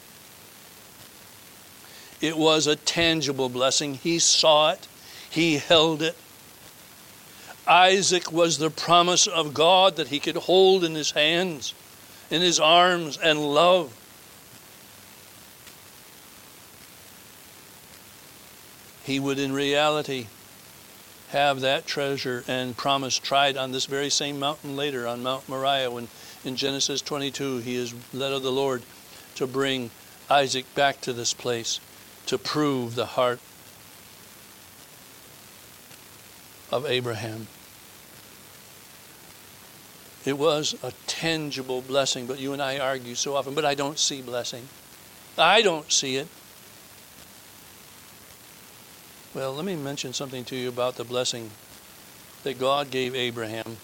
It 2.19 2.36
was 2.36 2.65
a 2.65 2.76
tangible 2.76 3.47
blessing. 3.47 3.93
He 3.93 4.17
saw 4.17 4.71
it, 4.71 4.88
he 5.30 5.60
held 5.60 6.02
it. 6.02 6.15
Isaac 7.67 8.32
was 8.32 8.58
the 8.58 8.71
promise 8.71 9.28
of 9.28 9.54
God 9.54 9.97
that 9.97 10.08
he 10.08 10.19
could 10.19 10.38
hold 10.38 10.84
in 10.84 10.95
his 10.95 11.12
hands, 11.12 11.76
in 12.32 12.41
his 12.41 12.60
arms, 12.60 13.15
and 13.15 13.39
love. 13.39 13.93
He 19.04 19.19
would, 19.19 19.38
in 19.38 19.54
reality, 19.54 20.26
have 21.30 21.62
that 21.62 21.86
treasure 21.86 22.44
and 22.48 22.78
promise 22.78 23.20
tried 23.20 23.58
on 23.58 23.72
this 23.72 23.86
very 23.86 24.10
same 24.10 24.40
mountain 24.40 24.76
later, 24.76 25.08
on 25.08 25.24
Mount 25.24 25.48
Moriah, 25.50 25.92
when 25.92 26.08
in 26.46 26.56
Genesis 26.56 27.02
22 27.02 27.58
he 27.60 27.76
is 27.76 27.94
led 28.13 28.32
of 28.32 28.44
the 28.44 28.52
Lord 28.52 28.84
to 29.36 29.46
bring 29.46 29.92
Isaac 30.30 30.74
back 30.74 31.02
to 31.02 31.13
this 31.13 31.34
place 31.34 31.80
to 32.28 32.38
prove 32.38 32.96
the 32.96 33.06
heart 33.06 33.40
of 36.72 36.86
Abraham. 36.86 37.48
It 40.26 40.38
was 40.38 40.76
a 40.84 40.92
tangible 41.08 41.82
blessing, 41.82 42.26
but 42.26 42.40
you 42.40 42.52
and 42.52 42.62
I 42.62 42.80
argue 42.80 43.16
so 43.16 43.36
often, 43.36 43.54
but 43.54 43.63
I 43.63 43.76
don't 43.76 43.98
see 43.98 44.22
blessing. 44.22 44.68
I 45.38 45.62
don't 45.62 45.90
see 45.90 46.18
it. 46.18 46.28
Well, 49.38 49.54
let 49.54 49.65
me 49.65 49.76
mention 49.76 50.13
something 50.13 50.45
to 50.45 50.56
you 50.56 50.67
about 50.67 50.95
the 50.95 51.04
blessing 51.04 51.52
that 52.41 52.58
God 52.58 52.89
gave 52.89 53.13
Abraham 53.13 53.78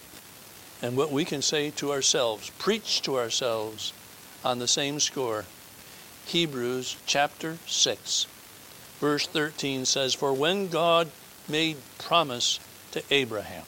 and 0.82 0.98
what 0.98 1.12
we 1.12 1.26
can 1.26 1.44
say 1.44 1.70
to 1.76 1.92
ourselves, 1.92 2.50
preach 2.58 3.04
to 3.04 3.20
ourselves 3.20 3.94
on 4.44 4.58
the 4.58 4.68
same 4.68 5.00
score. 5.00 5.46
Hebrews 6.26 6.98
chapter 7.06 7.60
6, 7.68 8.26
verse 9.00 9.28
13 9.28 9.86
says, 9.86 10.16
For 10.16 10.34
when 10.34 10.70
God 10.70 11.12
made 11.48 11.78
promise 12.00 12.60
to 12.94 13.04
Abraham, 13.12 13.66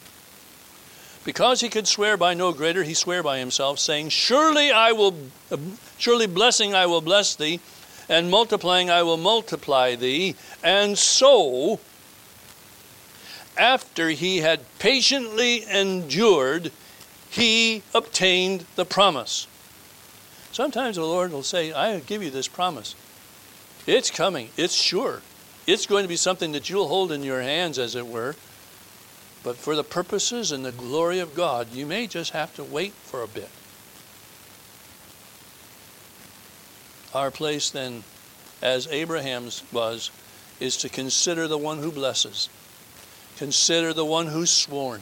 because 1.22 1.60
he 1.60 1.68
could 1.68 1.86
swear 1.86 2.16
by 2.16 2.34
no 2.34 2.52
greater, 2.52 2.82
he 2.82 2.94
sware 2.94 3.22
by 3.22 3.38
himself, 3.38 3.78
saying, 3.78 4.08
Surely 4.08 4.72
I 4.72 4.90
will, 4.90 5.14
uh, 5.52 5.56
surely 5.98 6.26
blessing 6.26 6.74
I 6.74 6.86
will 6.86 7.00
bless 7.00 7.36
thee, 7.36 7.60
and 8.08 8.30
multiplying 8.30 8.90
I 8.90 9.02
will 9.02 9.16
multiply 9.16 9.94
thee. 9.96 10.36
And 10.62 10.96
so, 10.96 11.80
after 13.56 14.10
he 14.10 14.38
had 14.38 14.60
patiently 14.78 15.64
endured, 15.64 16.72
he 17.30 17.82
obtained 17.94 18.66
the 18.76 18.84
promise. 18.84 19.46
Sometimes 20.52 20.96
the 20.96 21.04
Lord 21.04 21.32
will 21.32 21.42
say, 21.42 21.72
I 21.72 21.98
give 22.00 22.22
you 22.22 22.30
this 22.30 22.48
promise. 22.48 22.94
It's 23.86 24.10
coming, 24.10 24.50
it's 24.56 24.74
sure. 24.74 25.22
It's 25.66 25.86
going 25.86 26.04
to 26.04 26.08
be 26.08 26.16
something 26.16 26.52
that 26.52 26.70
you'll 26.70 26.88
hold 26.88 27.10
in 27.10 27.22
your 27.22 27.42
hands, 27.42 27.78
as 27.78 27.94
it 27.94 28.06
were. 28.06 28.36
But 29.42 29.56
for 29.56 29.76
the 29.76 29.84
purposes 29.84 30.52
and 30.52 30.64
the 30.64 30.72
glory 30.72 31.18
of 31.18 31.34
God, 31.34 31.72
you 31.72 31.86
may 31.86 32.06
just 32.06 32.32
have 32.32 32.54
to 32.56 32.64
wait 32.64 32.92
for 32.92 33.22
a 33.22 33.28
bit. 33.28 33.50
Our 37.16 37.30
place 37.30 37.70
then, 37.70 38.04
as 38.60 38.86
Abraham's 38.88 39.62
was, 39.72 40.10
is 40.60 40.76
to 40.76 40.90
consider 40.90 41.48
the 41.48 41.56
one 41.56 41.78
who 41.78 41.90
blesses. 41.90 42.50
Consider 43.38 43.94
the 43.94 44.04
one 44.04 44.26
who's 44.26 44.50
sworn. 44.50 45.00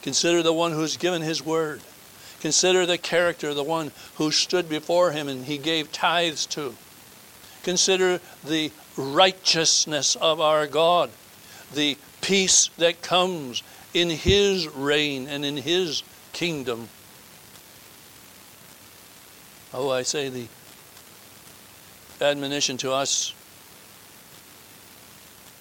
Consider 0.00 0.44
the 0.44 0.52
one 0.52 0.70
who's 0.70 0.96
given 0.96 1.22
his 1.22 1.44
word. 1.44 1.80
Consider 2.38 2.86
the 2.86 2.98
character 2.98 3.48
of 3.48 3.56
the 3.56 3.64
one 3.64 3.90
who 4.14 4.30
stood 4.30 4.68
before 4.68 5.10
him 5.10 5.26
and 5.26 5.44
he 5.44 5.58
gave 5.58 5.90
tithes 5.90 6.46
to. 6.46 6.76
Consider 7.64 8.20
the 8.44 8.70
righteousness 8.96 10.14
of 10.14 10.40
our 10.40 10.68
God, 10.68 11.10
the 11.74 11.98
peace 12.20 12.70
that 12.78 13.02
comes 13.02 13.64
in 13.92 14.08
his 14.08 14.68
reign 14.68 15.26
and 15.26 15.44
in 15.44 15.56
his 15.56 16.04
kingdom. 16.32 16.88
Oh, 19.74 19.90
I 19.90 20.02
say 20.02 20.28
the 20.28 20.46
admonition 22.22 22.76
to 22.78 22.92
us 22.92 23.34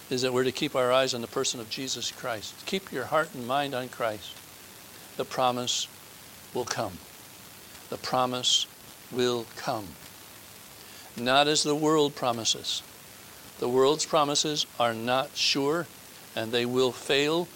is 0.09 0.23
that 0.23 0.33
we're 0.33 0.43
to 0.43 0.51
keep 0.51 0.75
our 0.75 0.91
eyes 0.91 1.13
on 1.13 1.21
the 1.21 1.27
person 1.27 1.59
of 1.59 1.69
Jesus 1.69 2.11
Christ. 2.11 2.65
Keep 2.65 2.91
your 2.91 3.05
heart 3.05 3.29
and 3.33 3.47
mind 3.47 3.75
on 3.75 3.89
Christ. 3.89 4.35
The 5.17 5.25
promise 5.25 5.87
will 6.53 6.65
come. 6.65 6.93
The 7.89 7.97
promise 7.97 8.65
will 9.11 9.45
come. 9.55 9.87
Not 11.15 11.47
as 11.47 11.63
the 11.63 11.75
world 11.75 12.15
promises. 12.15 12.81
The 13.59 13.69
world's 13.69 14.05
promises 14.05 14.65
are 14.79 14.93
not 14.93 15.35
sure 15.35 15.85
and 16.35 16.51
they 16.51 16.65
will 16.65 16.91
fail, 16.91 17.47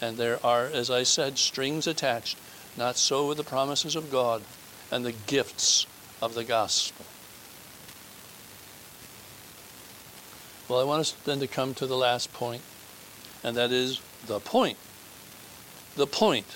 and 0.00 0.16
there 0.16 0.44
are, 0.44 0.64
as 0.64 0.90
I 0.90 1.02
said, 1.02 1.36
strings 1.36 1.86
attached. 1.86 2.38
Not 2.76 2.96
so 2.96 3.26
with 3.26 3.36
the 3.36 3.44
promises 3.44 3.96
of 3.96 4.10
God 4.10 4.42
and 4.90 5.04
the 5.04 5.12
gifts 5.12 5.86
of 6.22 6.34
the 6.34 6.44
gospel. 6.44 7.04
Well, 10.70 10.78
I 10.78 10.84
want 10.84 11.00
us 11.00 11.10
then 11.24 11.40
to 11.40 11.48
come 11.48 11.74
to 11.74 11.86
the 11.88 11.96
last 11.96 12.32
point, 12.32 12.62
and 13.42 13.56
that 13.56 13.72
is 13.72 14.00
the 14.28 14.38
point. 14.38 14.78
The 15.96 16.06
point. 16.06 16.46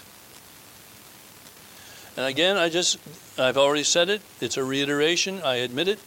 And 2.16 2.24
again, 2.24 2.56
I 2.56 2.68
just, 2.68 3.00
I've 3.36 3.56
already 3.56 3.82
said 3.82 4.08
it, 4.08 4.22
it's 4.40 4.56
a 4.56 4.62
reiteration, 4.62 5.42
I 5.42 5.56
admit 5.56 5.88
it, 5.88 5.98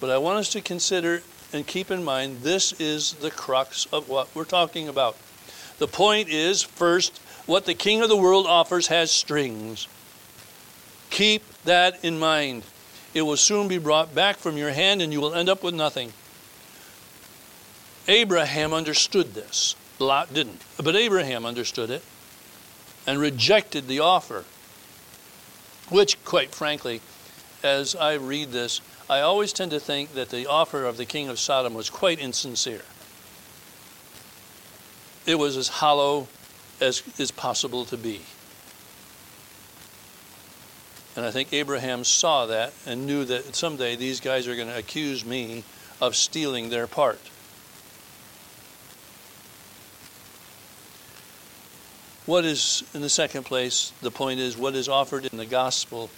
but 0.00 0.08
I 0.08 0.16
want 0.16 0.38
us 0.38 0.48
to 0.52 0.62
consider 0.62 1.22
and 1.52 1.66
keep 1.66 1.90
in 1.90 2.02
mind 2.02 2.40
this 2.40 2.72
is 2.80 3.12
the 3.12 3.30
crux 3.30 3.84
of 3.92 4.08
what 4.08 4.34
we're 4.34 4.44
talking 4.44 4.88
about. 4.88 5.14
The 5.76 5.86
point 5.86 6.30
is, 6.30 6.62
first, 6.62 7.18
what 7.44 7.66
the 7.66 7.74
king 7.74 8.00
of 8.00 8.08
the 8.08 8.16
world 8.16 8.46
offers 8.46 8.86
has 8.86 9.10
strings. 9.10 9.86
Keep 11.10 11.42
that 11.64 12.02
in 12.02 12.18
mind. 12.18 12.62
It 13.12 13.22
will 13.22 13.36
soon 13.36 13.68
be 13.68 13.76
brought 13.76 14.14
back 14.14 14.36
from 14.36 14.56
your 14.56 14.70
hand 14.70 15.02
and 15.02 15.12
you 15.12 15.20
will 15.20 15.34
end 15.34 15.50
up 15.50 15.62
with 15.62 15.74
nothing. 15.74 16.14
Abraham 18.08 18.72
understood 18.72 19.34
this. 19.34 19.76
Lot 19.98 20.32
didn't. 20.32 20.62
But 20.82 20.96
Abraham 20.96 21.44
understood 21.46 21.90
it 21.90 22.02
and 23.06 23.20
rejected 23.20 23.86
the 23.86 24.00
offer. 24.00 24.44
Which, 25.90 26.22
quite 26.24 26.54
frankly, 26.54 27.00
as 27.62 27.94
I 27.94 28.14
read 28.14 28.50
this, 28.52 28.80
I 29.08 29.20
always 29.20 29.52
tend 29.52 29.70
to 29.70 29.80
think 29.80 30.14
that 30.14 30.30
the 30.30 30.46
offer 30.46 30.84
of 30.84 30.96
the 30.96 31.06
king 31.06 31.28
of 31.28 31.38
Sodom 31.38 31.74
was 31.74 31.90
quite 31.90 32.18
insincere. 32.18 32.82
it 35.28 35.38
was 35.38 35.58
as 35.58 35.68
hollow 35.68 36.26
as 36.80 37.02
is 37.18 37.30
possible 37.30 37.84
to 37.84 37.98
be. 37.98 38.22
And 41.14 41.26
I 41.26 41.30
think 41.30 41.52
Abraham 41.52 42.02
saw 42.02 42.46
that 42.46 42.72
and 42.86 43.04
knew 43.04 43.26
that 43.26 43.54
someday 43.54 43.94
these 43.94 44.20
guys 44.20 44.48
are 44.48 44.56
going 44.56 44.68
to 44.68 44.78
accuse 44.78 45.26
me 45.26 45.64
of 46.00 46.16
stealing 46.16 46.70
their 46.70 46.86
part. 46.86 47.20
What 52.28 52.44
is, 52.44 52.84
in 52.92 53.00
the 53.00 53.08
second 53.08 53.44
place, 53.44 53.90
the 54.02 54.10
point 54.10 54.38
is 54.38 54.54
what 54.54 54.74
is 54.74 54.86
offered 54.86 55.24
in 55.24 55.38
the 55.38 55.46
gospel 55.46 56.10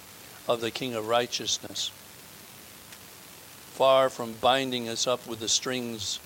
of 0.49 0.61
the 0.61 0.73
King 0.73 0.97
of 0.97 1.07
Righteousness. 1.07 1.93
Far 3.75 4.11
from 4.11 4.33
binding 4.41 4.89
us 4.89 5.07
up 5.07 5.25
with 5.29 5.39
the 5.39 5.49
strings, 5.49 6.19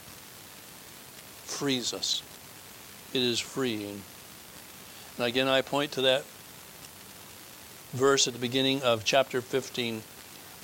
frees 1.44 1.92
us. 1.92 2.22
It 3.12 3.20
is 3.20 3.38
freeing. 3.38 4.00
And 5.18 5.26
again, 5.26 5.48
I 5.48 5.60
point 5.60 5.92
to 5.92 6.00
that 6.00 6.24
verse 7.92 8.26
at 8.26 8.32
the 8.32 8.40
beginning 8.40 8.80
of 8.80 9.04
chapter 9.04 9.42
15, 9.42 10.02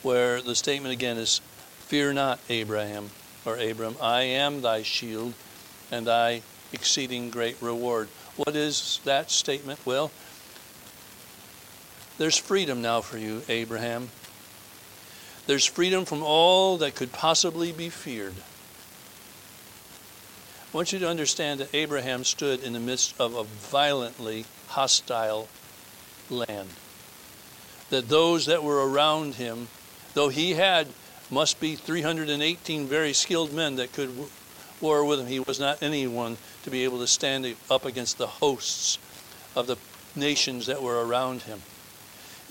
where 0.00 0.40
the 0.40 0.54
statement 0.54 0.94
again 0.94 1.18
is 1.18 1.42
Fear 1.80 2.14
not, 2.14 2.40
Abraham, 2.48 3.10
or 3.44 3.58
Abram, 3.58 3.96
I 4.00 4.22
am 4.22 4.62
thy 4.62 4.82
shield 4.82 5.34
and 5.92 6.06
thy 6.06 6.40
exceeding 6.72 7.28
great 7.28 7.60
reward. 7.60 8.08
What 8.44 8.56
is 8.56 9.00
that 9.04 9.30
statement? 9.30 9.80
Well, 9.84 10.10
there's 12.16 12.38
freedom 12.38 12.80
now 12.80 13.02
for 13.02 13.18
you, 13.18 13.42
Abraham. 13.50 14.08
There's 15.46 15.66
freedom 15.66 16.06
from 16.06 16.22
all 16.22 16.78
that 16.78 16.94
could 16.94 17.12
possibly 17.12 17.70
be 17.70 17.90
feared. 17.90 18.32
I 20.72 20.74
want 20.74 20.90
you 20.90 20.98
to 21.00 21.08
understand 21.08 21.60
that 21.60 21.74
Abraham 21.74 22.24
stood 22.24 22.62
in 22.64 22.72
the 22.72 22.80
midst 22.80 23.14
of 23.20 23.34
a 23.34 23.44
violently 23.44 24.46
hostile 24.68 25.48
land. 26.30 26.70
That 27.90 28.08
those 28.08 28.46
that 28.46 28.64
were 28.64 28.88
around 28.90 29.34
him, 29.34 29.68
though 30.14 30.30
he 30.30 30.52
had, 30.52 30.88
must 31.30 31.60
be 31.60 31.76
318 31.76 32.86
very 32.86 33.12
skilled 33.12 33.52
men 33.52 33.76
that 33.76 33.92
could 33.92 34.30
war 34.80 35.04
with 35.04 35.20
him, 35.20 35.26
he 35.26 35.40
was 35.40 35.60
not 35.60 35.82
anyone 35.82 36.38
to 36.64 36.70
be 36.70 36.84
able 36.84 36.98
to 36.98 37.06
stand 37.06 37.54
up 37.70 37.84
against 37.84 38.18
the 38.18 38.26
hosts 38.26 38.98
of 39.56 39.66
the 39.66 39.76
nations 40.14 40.66
that 40.66 40.82
were 40.82 41.06
around 41.06 41.42
him 41.42 41.60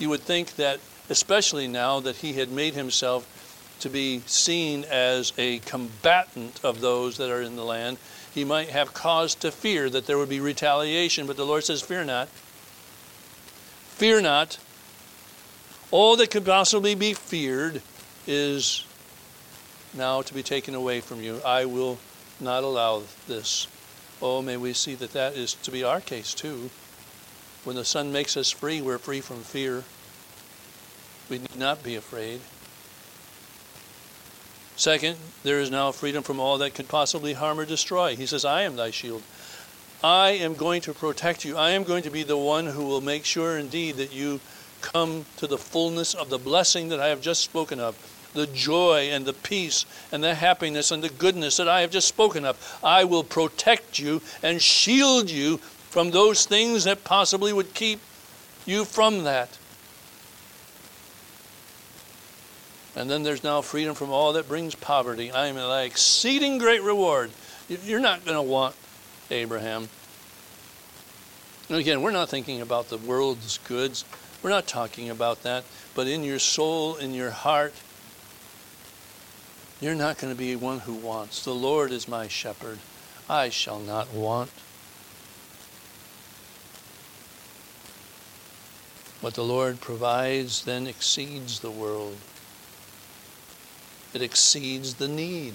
you 0.00 0.08
would 0.08 0.22
think 0.22 0.56
that, 0.56 0.80
especially 1.10 1.68
now 1.68 2.00
that 2.00 2.16
he 2.16 2.32
had 2.32 2.50
made 2.50 2.74
himself 2.74 3.36
to 3.80 3.90
be 3.90 4.22
seen 4.26 4.84
as 4.90 5.32
a 5.38 5.58
combatant 5.60 6.58
of 6.64 6.80
those 6.80 7.18
that 7.18 7.30
are 7.30 7.42
in 7.42 7.54
the 7.54 7.64
land, 7.64 7.98
he 8.32 8.44
might 8.44 8.70
have 8.70 8.94
cause 8.94 9.34
to 9.36 9.50
fear 9.50 9.90
that 9.90 10.06
there 10.06 10.16
would 10.18 10.28
be 10.28 10.40
retaliation. 10.40 11.26
But 11.26 11.36
the 11.36 11.44
Lord 11.44 11.64
says, 11.64 11.82
Fear 11.82 12.04
not. 12.04 12.28
Fear 13.88 14.22
not. 14.22 14.58
All 15.90 16.16
that 16.16 16.30
could 16.30 16.46
possibly 16.46 16.94
be 16.94 17.12
feared 17.12 17.82
is 18.26 18.84
now 19.92 20.22
to 20.22 20.32
be 20.32 20.42
taken 20.42 20.74
away 20.74 21.00
from 21.00 21.20
you. 21.20 21.40
I 21.44 21.64
will 21.66 21.98
not 22.38 22.62
allow 22.62 23.02
this. 23.26 23.66
Oh, 24.22 24.42
may 24.42 24.56
we 24.56 24.72
see 24.72 24.94
that 24.96 25.12
that 25.12 25.34
is 25.34 25.54
to 25.54 25.70
be 25.70 25.82
our 25.82 26.00
case 26.00 26.34
too. 26.34 26.70
When 27.64 27.76
the 27.76 27.84
Son 27.84 28.12
makes 28.12 28.36
us 28.36 28.50
free, 28.50 28.80
we're 28.80 28.98
free 28.98 29.20
from 29.20 29.40
fear. 29.40 29.84
We 31.28 31.38
need 31.38 31.56
not 31.56 31.82
be 31.82 31.96
afraid. 31.96 32.40
Second, 34.76 35.18
there 35.42 35.60
is 35.60 35.70
now 35.70 35.92
freedom 35.92 36.22
from 36.22 36.40
all 36.40 36.58
that 36.58 36.74
could 36.74 36.88
possibly 36.88 37.34
harm 37.34 37.60
or 37.60 37.66
destroy. 37.66 38.16
He 38.16 38.26
says, 38.26 38.44
I 38.44 38.62
am 38.62 38.76
thy 38.76 38.90
shield. 38.90 39.22
I 40.02 40.30
am 40.30 40.54
going 40.54 40.80
to 40.82 40.94
protect 40.94 41.44
you. 41.44 41.56
I 41.58 41.70
am 41.70 41.84
going 41.84 42.02
to 42.04 42.10
be 42.10 42.22
the 42.22 42.36
one 42.36 42.66
who 42.66 42.84
will 42.84 43.02
make 43.02 43.26
sure 43.26 43.58
indeed 43.58 43.96
that 43.96 44.14
you 44.14 44.40
come 44.80 45.26
to 45.36 45.46
the 45.46 45.58
fullness 45.58 46.14
of 46.14 46.30
the 46.30 46.38
blessing 46.38 46.88
that 46.88 47.00
I 47.00 47.08
have 47.08 47.20
just 47.20 47.44
spoken 47.44 47.78
of, 47.78 47.94
the 48.34 48.46
joy 48.46 49.10
and 49.10 49.24
the 49.24 49.32
peace 49.32 49.86
and 50.12 50.22
the 50.22 50.34
happiness 50.34 50.90
and 50.90 51.02
the 51.02 51.08
goodness 51.08 51.56
that 51.56 51.68
I 51.68 51.80
have 51.80 51.90
just 51.90 52.08
spoken 52.08 52.44
of. 52.44 52.78
I 52.82 53.04
will 53.04 53.24
protect 53.24 53.98
you 53.98 54.22
and 54.42 54.60
shield 54.62 55.30
you 55.30 55.58
from 55.58 56.10
those 56.10 56.46
things 56.46 56.84
that 56.84 57.04
possibly 57.04 57.52
would 57.52 57.74
keep 57.74 58.00
you 58.66 58.84
from 58.84 59.24
that. 59.24 59.58
And 62.96 63.08
then 63.08 63.22
there's 63.22 63.44
now 63.44 63.60
freedom 63.60 63.94
from 63.94 64.10
all 64.10 64.32
that 64.34 64.48
brings 64.48 64.74
poverty. 64.74 65.30
I 65.30 65.46
am 65.46 65.56
an 65.56 65.84
exceeding 65.84 66.58
great 66.58 66.82
reward. 66.82 67.30
You're 67.68 68.00
not 68.00 68.24
going 68.24 68.36
to 68.36 68.42
want 68.42 68.74
Abraham. 69.30 69.88
Again, 71.68 72.02
we're 72.02 72.10
not 72.10 72.28
thinking 72.28 72.60
about 72.60 72.88
the 72.88 72.98
world's 72.98 73.58
goods. 73.58 74.04
We're 74.42 74.50
not 74.50 74.66
talking 74.66 75.08
about 75.08 75.44
that. 75.44 75.64
But 75.94 76.08
in 76.08 76.24
your 76.24 76.40
soul, 76.40 76.96
in 76.96 77.14
your 77.14 77.30
heart, 77.30 77.74
you're 79.80 79.94
not 79.94 80.18
going 80.18 80.32
to 80.32 80.38
be 80.38 80.54
one 80.56 80.80
who 80.80 80.94
wants. 80.94 81.44
The 81.44 81.54
Lord 81.54 81.90
is 81.90 82.06
my 82.06 82.28
shepherd. 82.28 82.78
I 83.28 83.48
shall 83.48 83.78
not 83.78 84.12
want. 84.12 84.50
What 89.20 89.34
the 89.34 89.44
Lord 89.44 89.80
provides 89.80 90.64
then 90.64 90.86
exceeds 90.86 91.60
the 91.60 91.70
world. 91.70 92.16
It 94.12 94.22
exceeds 94.22 94.94
the 94.94 95.08
need. 95.08 95.54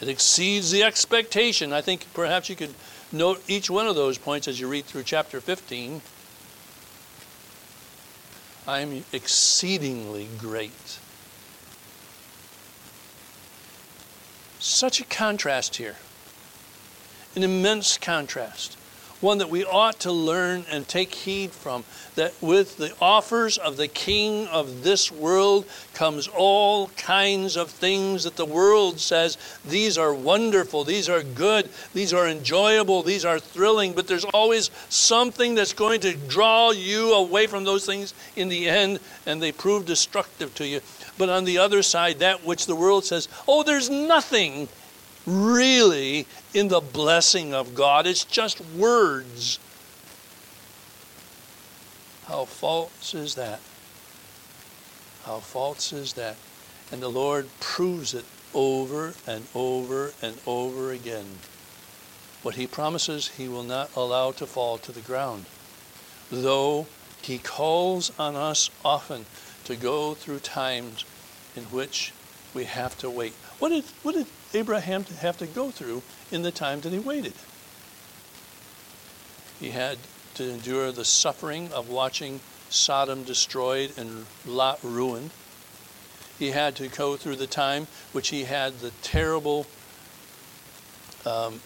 It 0.00 0.08
exceeds 0.08 0.70
the 0.70 0.82
expectation. 0.82 1.72
I 1.72 1.82
think 1.82 2.06
perhaps 2.14 2.48
you 2.48 2.56
could 2.56 2.74
note 3.12 3.42
each 3.46 3.68
one 3.68 3.86
of 3.86 3.94
those 3.94 4.18
points 4.18 4.48
as 4.48 4.58
you 4.58 4.68
read 4.68 4.86
through 4.86 5.02
chapter 5.02 5.40
15. 5.40 6.00
I 8.66 8.80
am 8.80 9.04
exceedingly 9.12 10.28
great. 10.38 10.98
Such 14.60 15.00
a 15.00 15.04
contrast 15.04 15.76
here. 15.76 15.96
An 17.34 17.42
immense 17.42 17.96
contrast 17.96 18.76
one 19.20 19.38
that 19.38 19.50
we 19.50 19.64
ought 19.64 20.00
to 20.00 20.12
learn 20.12 20.64
and 20.70 20.88
take 20.88 21.14
heed 21.14 21.50
from. 21.50 21.84
That 22.14 22.34
with 22.40 22.78
the 22.78 22.94
offers 23.00 23.58
of 23.58 23.76
the 23.76 23.88
king 23.88 24.46
of 24.48 24.82
this 24.82 25.12
world 25.12 25.66
comes 25.94 26.28
all 26.28 26.88
kinds 26.88 27.56
of 27.56 27.70
things 27.70 28.24
that 28.24 28.36
the 28.36 28.46
world 28.46 28.98
says 28.98 29.36
these 29.64 29.98
are 29.98 30.14
wonderful, 30.14 30.84
these 30.84 31.08
are 31.08 31.22
good, 31.22 31.68
these 31.92 32.12
are 32.12 32.28
enjoyable, 32.28 33.02
these 33.02 33.24
are 33.24 33.38
thrilling, 33.38 33.92
but 33.92 34.06
there's 34.06 34.24
always 34.24 34.70
something 34.88 35.54
that's 35.54 35.72
going 35.72 36.00
to 36.00 36.16
draw 36.16 36.70
you 36.70 37.12
away 37.14 37.46
from 37.46 37.64
those 37.64 37.86
things 37.86 38.14
in 38.36 38.48
the 38.48 38.68
end, 38.68 39.00
and 39.26 39.42
they 39.42 39.52
prove 39.52 39.86
destructive 39.86 40.54
to 40.54 40.66
you. 40.66 40.80
But 41.20 41.28
on 41.28 41.44
the 41.44 41.58
other 41.58 41.82
side, 41.82 42.20
that 42.20 42.46
which 42.46 42.64
the 42.64 42.74
world 42.74 43.04
says, 43.04 43.28
oh, 43.46 43.62
there's 43.62 43.90
nothing 43.90 44.68
really 45.26 46.26
in 46.54 46.68
the 46.68 46.80
blessing 46.80 47.52
of 47.52 47.74
God. 47.74 48.06
It's 48.06 48.24
just 48.24 48.64
words. 48.74 49.58
How 52.24 52.46
false 52.46 53.12
is 53.12 53.34
that? 53.34 53.60
How 55.24 55.40
false 55.40 55.92
is 55.92 56.14
that? 56.14 56.36
And 56.90 57.02
the 57.02 57.10
Lord 57.10 57.50
proves 57.60 58.14
it 58.14 58.24
over 58.54 59.12
and 59.26 59.46
over 59.54 60.14
and 60.22 60.38
over 60.46 60.90
again. 60.90 61.26
What 62.40 62.54
He 62.54 62.66
promises, 62.66 63.28
He 63.28 63.46
will 63.46 63.62
not 63.62 63.94
allow 63.94 64.32
to 64.32 64.46
fall 64.46 64.78
to 64.78 64.90
the 64.90 65.02
ground. 65.02 65.44
Though 66.30 66.86
He 67.20 67.36
calls 67.36 68.10
on 68.18 68.36
us 68.36 68.70
often 68.82 69.26
to 69.64 69.76
go 69.76 70.14
through 70.14 70.38
times 70.38 71.04
in 71.60 71.66
which 71.66 72.12
we 72.54 72.64
have 72.64 72.96
to 72.98 73.10
wait. 73.10 73.32
What 73.58 73.68
did, 73.68 73.84
what 74.02 74.14
did 74.14 74.26
Abraham 74.54 75.04
have 75.04 75.38
to 75.38 75.46
go 75.46 75.70
through 75.70 76.02
in 76.32 76.42
the 76.42 76.50
time 76.50 76.80
that 76.80 76.92
he 76.92 76.98
waited? 76.98 77.34
He 79.60 79.70
had 79.70 79.98
to 80.34 80.50
endure 80.50 80.90
the 80.90 81.04
suffering 81.04 81.70
of 81.72 81.90
watching 81.90 82.40
Sodom 82.70 83.24
destroyed 83.24 83.92
and 83.98 84.26
Lot 84.46 84.78
ruined. 84.82 85.30
He 86.38 86.50
had 86.52 86.76
to 86.76 86.88
go 86.88 87.16
through 87.16 87.36
the 87.36 87.46
time 87.46 87.86
which 88.12 88.28
he 88.28 88.44
had 88.44 88.78
the 88.78 88.90
terrible 89.02 89.66
um, 91.26 91.60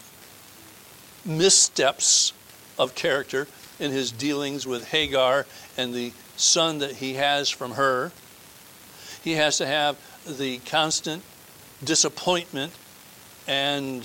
missteps 1.24 2.32
of 2.76 2.96
character 2.96 3.46
in 3.78 3.92
his 3.92 4.10
dealings 4.10 4.66
with 4.66 4.88
Hagar 4.88 5.46
and 5.76 5.94
the 5.94 6.12
son 6.36 6.78
that 6.78 6.96
he 6.96 7.14
has 7.14 7.48
from 7.48 7.72
her. 7.72 8.10
He 9.24 9.32
has 9.32 9.56
to 9.56 9.66
have 9.66 9.96
the 10.26 10.58
constant 10.58 11.22
disappointment 11.82 12.72
and 13.48 14.04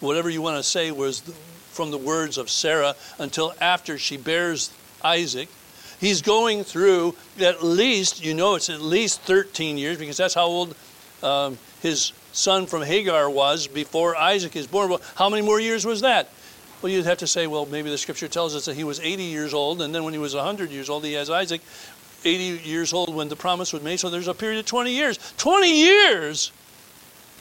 whatever 0.00 0.28
you 0.28 0.42
want 0.42 0.56
to 0.56 0.62
say 0.62 0.90
was 0.90 1.20
from 1.70 1.92
the 1.92 1.98
words 1.98 2.36
of 2.36 2.50
Sarah 2.50 2.96
until 3.20 3.54
after 3.60 3.96
she 3.96 4.16
bears 4.16 4.72
Isaac. 5.04 5.48
He's 6.00 6.20
going 6.20 6.64
through 6.64 7.14
at 7.40 7.62
least, 7.62 8.24
you 8.24 8.34
know, 8.34 8.56
it's 8.56 8.68
at 8.68 8.80
least 8.80 9.20
13 9.22 9.78
years 9.78 9.98
because 9.98 10.16
that's 10.16 10.34
how 10.34 10.46
old 10.46 10.74
um, 11.22 11.56
his 11.80 12.12
son 12.32 12.66
from 12.66 12.82
Hagar 12.82 13.30
was 13.30 13.68
before 13.68 14.16
Isaac 14.16 14.56
is 14.56 14.66
born. 14.66 14.90
Well, 14.90 15.00
how 15.14 15.28
many 15.28 15.42
more 15.42 15.60
years 15.60 15.84
was 15.84 16.00
that? 16.00 16.28
Well, 16.82 16.90
you'd 16.90 17.04
have 17.04 17.18
to 17.18 17.26
say, 17.26 17.46
well, 17.46 17.66
maybe 17.66 17.90
the 17.90 17.98
scripture 17.98 18.28
tells 18.28 18.56
us 18.56 18.64
that 18.64 18.74
he 18.74 18.84
was 18.84 19.00
80 19.00 19.22
years 19.24 19.52
old, 19.52 19.82
and 19.82 19.94
then 19.94 20.02
when 20.02 20.14
he 20.14 20.18
was 20.18 20.34
100 20.34 20.70
years 20.70 20.88
old, 20.88 21.04
he 21.04 21.12
has 21.12 21.28
Isaac. 21.28 21.60
80 22.24 22.68
years 22.68 22.92
old 22.92 23.14
when 23.14 23.28
the 23.28 23.36
promise 23.36 23.72
was 23.72 23.82
made, 23.82 23.98
so 23.98 24.10
there's 24.10 24.28
a 24.28 24.34
period 24.34 24.60
of 24.60 24.66
20 24.66 24.92
years. 24.92 25.18
20 25.36 25.72
years! 25.72 26.52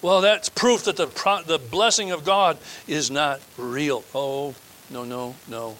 Well, 0.01 0.21
that's 0.21 0.47
proof 0.47 0.85
that 0.85 0.95
the, 0.95 1.07
pro- 1.07 1.41
the 1.41 1.59
blessing 1.59 2.11
of 2.11 2.23
God 2.23 2.57
is 2.87 3.11
not 3.11 3.41
real. 3.57 4.03
Oh, 4.15 4.55
no, 4.89 5.03
no, 5.03 5.35
no. 5.47 5.75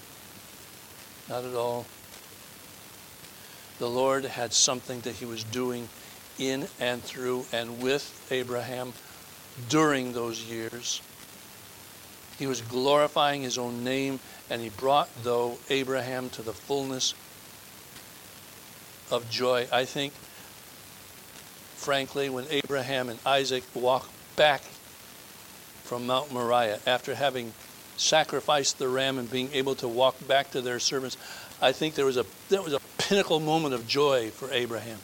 Not 1.30 1.46
at 1.46 1.56
all. 1.56 1.86
The 3.78 3.90
Lord 3.90 4.26
had 4.26 4.52
something 4.52 5.00
that 5.02 5.16
he 5.16 5.26
was 5.26 5.44
doing 5.46 5.88
in 6.38 6.68
and 6.82 7.02
through 7.02 7.46
and 7.54 7.82
with 7.82 8.28
Abraham 8.30 8.94
during 9.70 10.12
those 10.12 10.44
years. 10.44 11.02
He 12.38 12.48
was 12.48 12.62
glorifying 12.62 13.42
his 13.42 13.58
own 13.58 13.84
name, 13.84 14.20
and 14.50 14.62
he 14.62 14.70
brought, 14.70 15.10
though, 15.24 15.58
Abraham 15.70 16.30
to 16.32 16.42
the 16.42 16.54
fullness 16.54 17.14
of 19.12 19.30
joy. 19.30 19.68
I 19.72 19.86
think, 19.86 20.14
frankly, 21.76 22.30
when 22.30 22.46
Abraham 22.50 23.10
and 23.10 23.20
Isaac 23.26 23.64
walked 23.74 24.12
back 24.36 24.62
from 25.84 26.06
Mount 26.06 26.32
Moriah 26.32 26.80
after 26.86 27.16
having 27.16 27.54
sacrificed 27.98 28.80
the 28.80 28.88
ram 28.88 29.18
and 29.18 29.30
being 29.30 29.50
able 29.54 29.76
to 29.76 29.88
walk 29.88 30.16
back 30.28 30.52
to 30.52 30.62
their 30.62 30.80
servants, 30.80 31.18
I 31.62 31.72
think 31.72 31.96
there 31.96 32.06
was 32.06 32.18
a 32.18 32.26
that 32.50 32.64
was 32.64 32.74
a 32.74 32.80
pinnacle 32.98 33.40
moment 33.40 33.74
of 33.74 33.88
joy 33.88 34.30
for 34.30 34.52
Abraham 34.52 35.00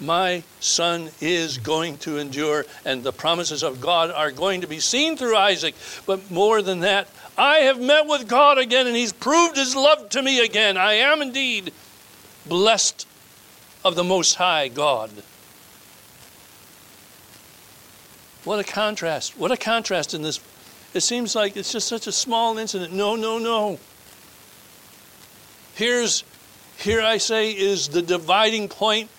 my 0.00 0.42
son 0.60 1.10
is 1.20 1.58
going 1.58 1.98
to 1.98 2.18
endure, 2.18 2.64
and 2.84 3.02
the 3.02 3.12
promises 3.12 3.62
of 3.62 3.80
God 3.80 4.10
are 4.10 4.30
going 4.30 4.60
to 4.62 4.66
be 4.66 4.80
seen 4.80 5.16
through 5.16 5.36
Isaac. 5.36 5.74
But 6.06 6.30
more 6.30 6.62
than 6.62 6.80
that, 6.80 7.08
I 7.36 7.58
have 7.58 7.80
met 7.80 8.06
with 8.06 8.28
God 8.28 8.58
again, 8.58 8.86
and 8.86 8.96
he's 8.96 9.12
proved 9.12 9.56
his 9.56 9.76
love 9.76 10.08
to 10.10 10.22
me 10.22 10.44
again. 10.44 10.76
I 10.76 10.94
am 10.94 11.22
indeed 11.22 11.72
blessed 12.46 13.06
of 13.84 13.94
the 13.94 14.04
Most 14.04 14.36
High 14.36 14.68
God. 14.68 15.10
What 18.44 18.58
a 18.58 18.64
contrast. 18.64 19.38
What 19.38 19.52
a 19.52 19.56
contrast 19.56 20.14
in 20.14 20.22
this. 20.22 20.40
It 20.94 21.00
seems 21.00 21.34
like 21.34 21.56
it's 21.56 21.72
just 21.72 21.88
such 21.88 22.06
a 22.06 22.12
small 22.12 22.56
incident. 22.58 22.92
No, 22.92 23.16
no, 23.16 23.38
no. 23.38 23.78
Here's, 25.74 26.24
here 26.78 27.02
I 27.02 27.18
say, 27.18 27.50
is 27.50 27.88
the 27.88 28.02
dividing 28.02 28.68
point 28.68 29.10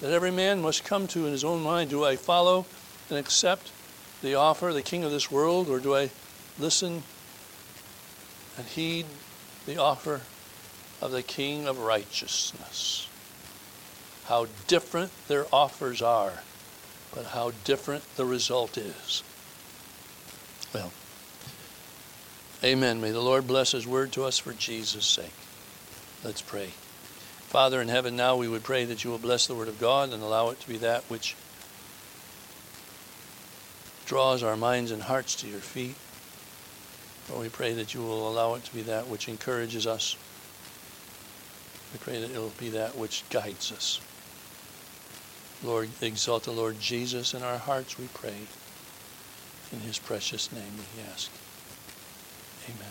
that 0.00 0.12
every 0.12 0.30
man 0.30 0.62
must 0.62 0.84
come 0.84 1.06
to 1.08 1.26
in 1.26 1.32
his 1.32 1.42
own 1.42 1.62
mind. 1.62 1.90
Do 1.90 2.04
I 2.04 2.16
follow 2.16 2.66
and 3.08 3.18
accept 3.18 3.72
the 4.22 4.34
offer 4.34 4.68
of 4.68 4.74
the 4.74 4.82
king 4.82 5.04
of 5.04 5.10
this 5.10 5.30
world, 5.30 5.68
or 5.68 5.80
do 5.80 5.94
I 5.94 6.10
listen 6.58 7.02
and 8.56 8.66
heed 8.66 9.06
the 9.66 9.78
offer 9.78 10.20
of 11.00 11.10
the 11.12 11.22
king 11.22 11.66
of 11.66 11.78
righteousness? 11.78 13.08
How 14.26 14.46
different 14.66 15.12
their 15.28 15.46
offers 15.52 16.02
are, 16.02 16.40
but 17.14 17.26
how 17.26 17.52
different 17.64 18.04
the 18.16 18.24
result 18.24 18.76
is. 18.76 19.22
Well, 20.74 20.92
amen. 22.64 23.00
May 23.00 23.12
the 23.12 23.20
Lord 23.20 23.46
bless 23.46 23.72
his 23.72 23.86
word 23.86 24.12
to 24.12 24.24
us 24.24 24.38
for 24.38 24.52
Jesus' 24.52 25.06
sake. 25.06 25.32
Let's 26.24 26.42
pray. 26.42 26.70
Father 27.46 27.80
in 27.80 27.88
heaven, 27.88 28.16
now 28.16 28.36
we 28.36 28.48
would 28.48 28.64
pray 28.64 28.84
that 28.84 29.04
you 29.04 29.10
will 29.10 29.18
bless 29.18 29.46
the 29.46 29.54
word 29.54 29.68
of 29.68 29.80
God 29.80 30.12
and 30.12 30.22
allow 30.22 30.50
it 30.50 30.60
to 30.60 30.68
be 30.68 30.76
that 30.78 31.04
which 31.04 31.36
draws 34.06 34.42
our 34.42 34.56
minds 34.56 34.90
and 34.90 35.02
hearts 35.02 35.36
to 35.36 35.48
your 35.48 35.60
feet. 35.60 35.94
Lord, 37.30 37.42
we 37.42 37.48
pray 37.48 37.72
that 37.74 37.94
you 37.94 38.00
will 38.02 38.28
allow 38.28 38.54
it 38.54 38.64
to 38.64 38.74
be 38.74 38.82
that 38.82 39.08
which 39.08 39.28
encourages 39.28 39.86
us. 39.86 40.16
We 41.96 42.12
pray 42.12 42.20
that 42.20 42.30
it 42.30 42.38
will 42.38 42.52
be 42.58 42.68
that 42.70 42.94
which 42.94 43.24
guides 43.30 43.72
us. 43.72 44.02
Lord, 45.64 45.88
exalt 46.02 46.44
the 46.44 46.52
Lord 46.52 46.78
Jesus 46.78 47.32
in 47.32 47.42
our 47.42 47.56
hearts, 47.56 47.98
we 47.98 48.06
pray. 48.12 48.36
In 49.72 49.80
his 49.80 49.98
precious 49.98 50.52
name 50.52 50.74
we 50.76 51.02
ask. 51.10 51.30
Amen. 52.68 52.84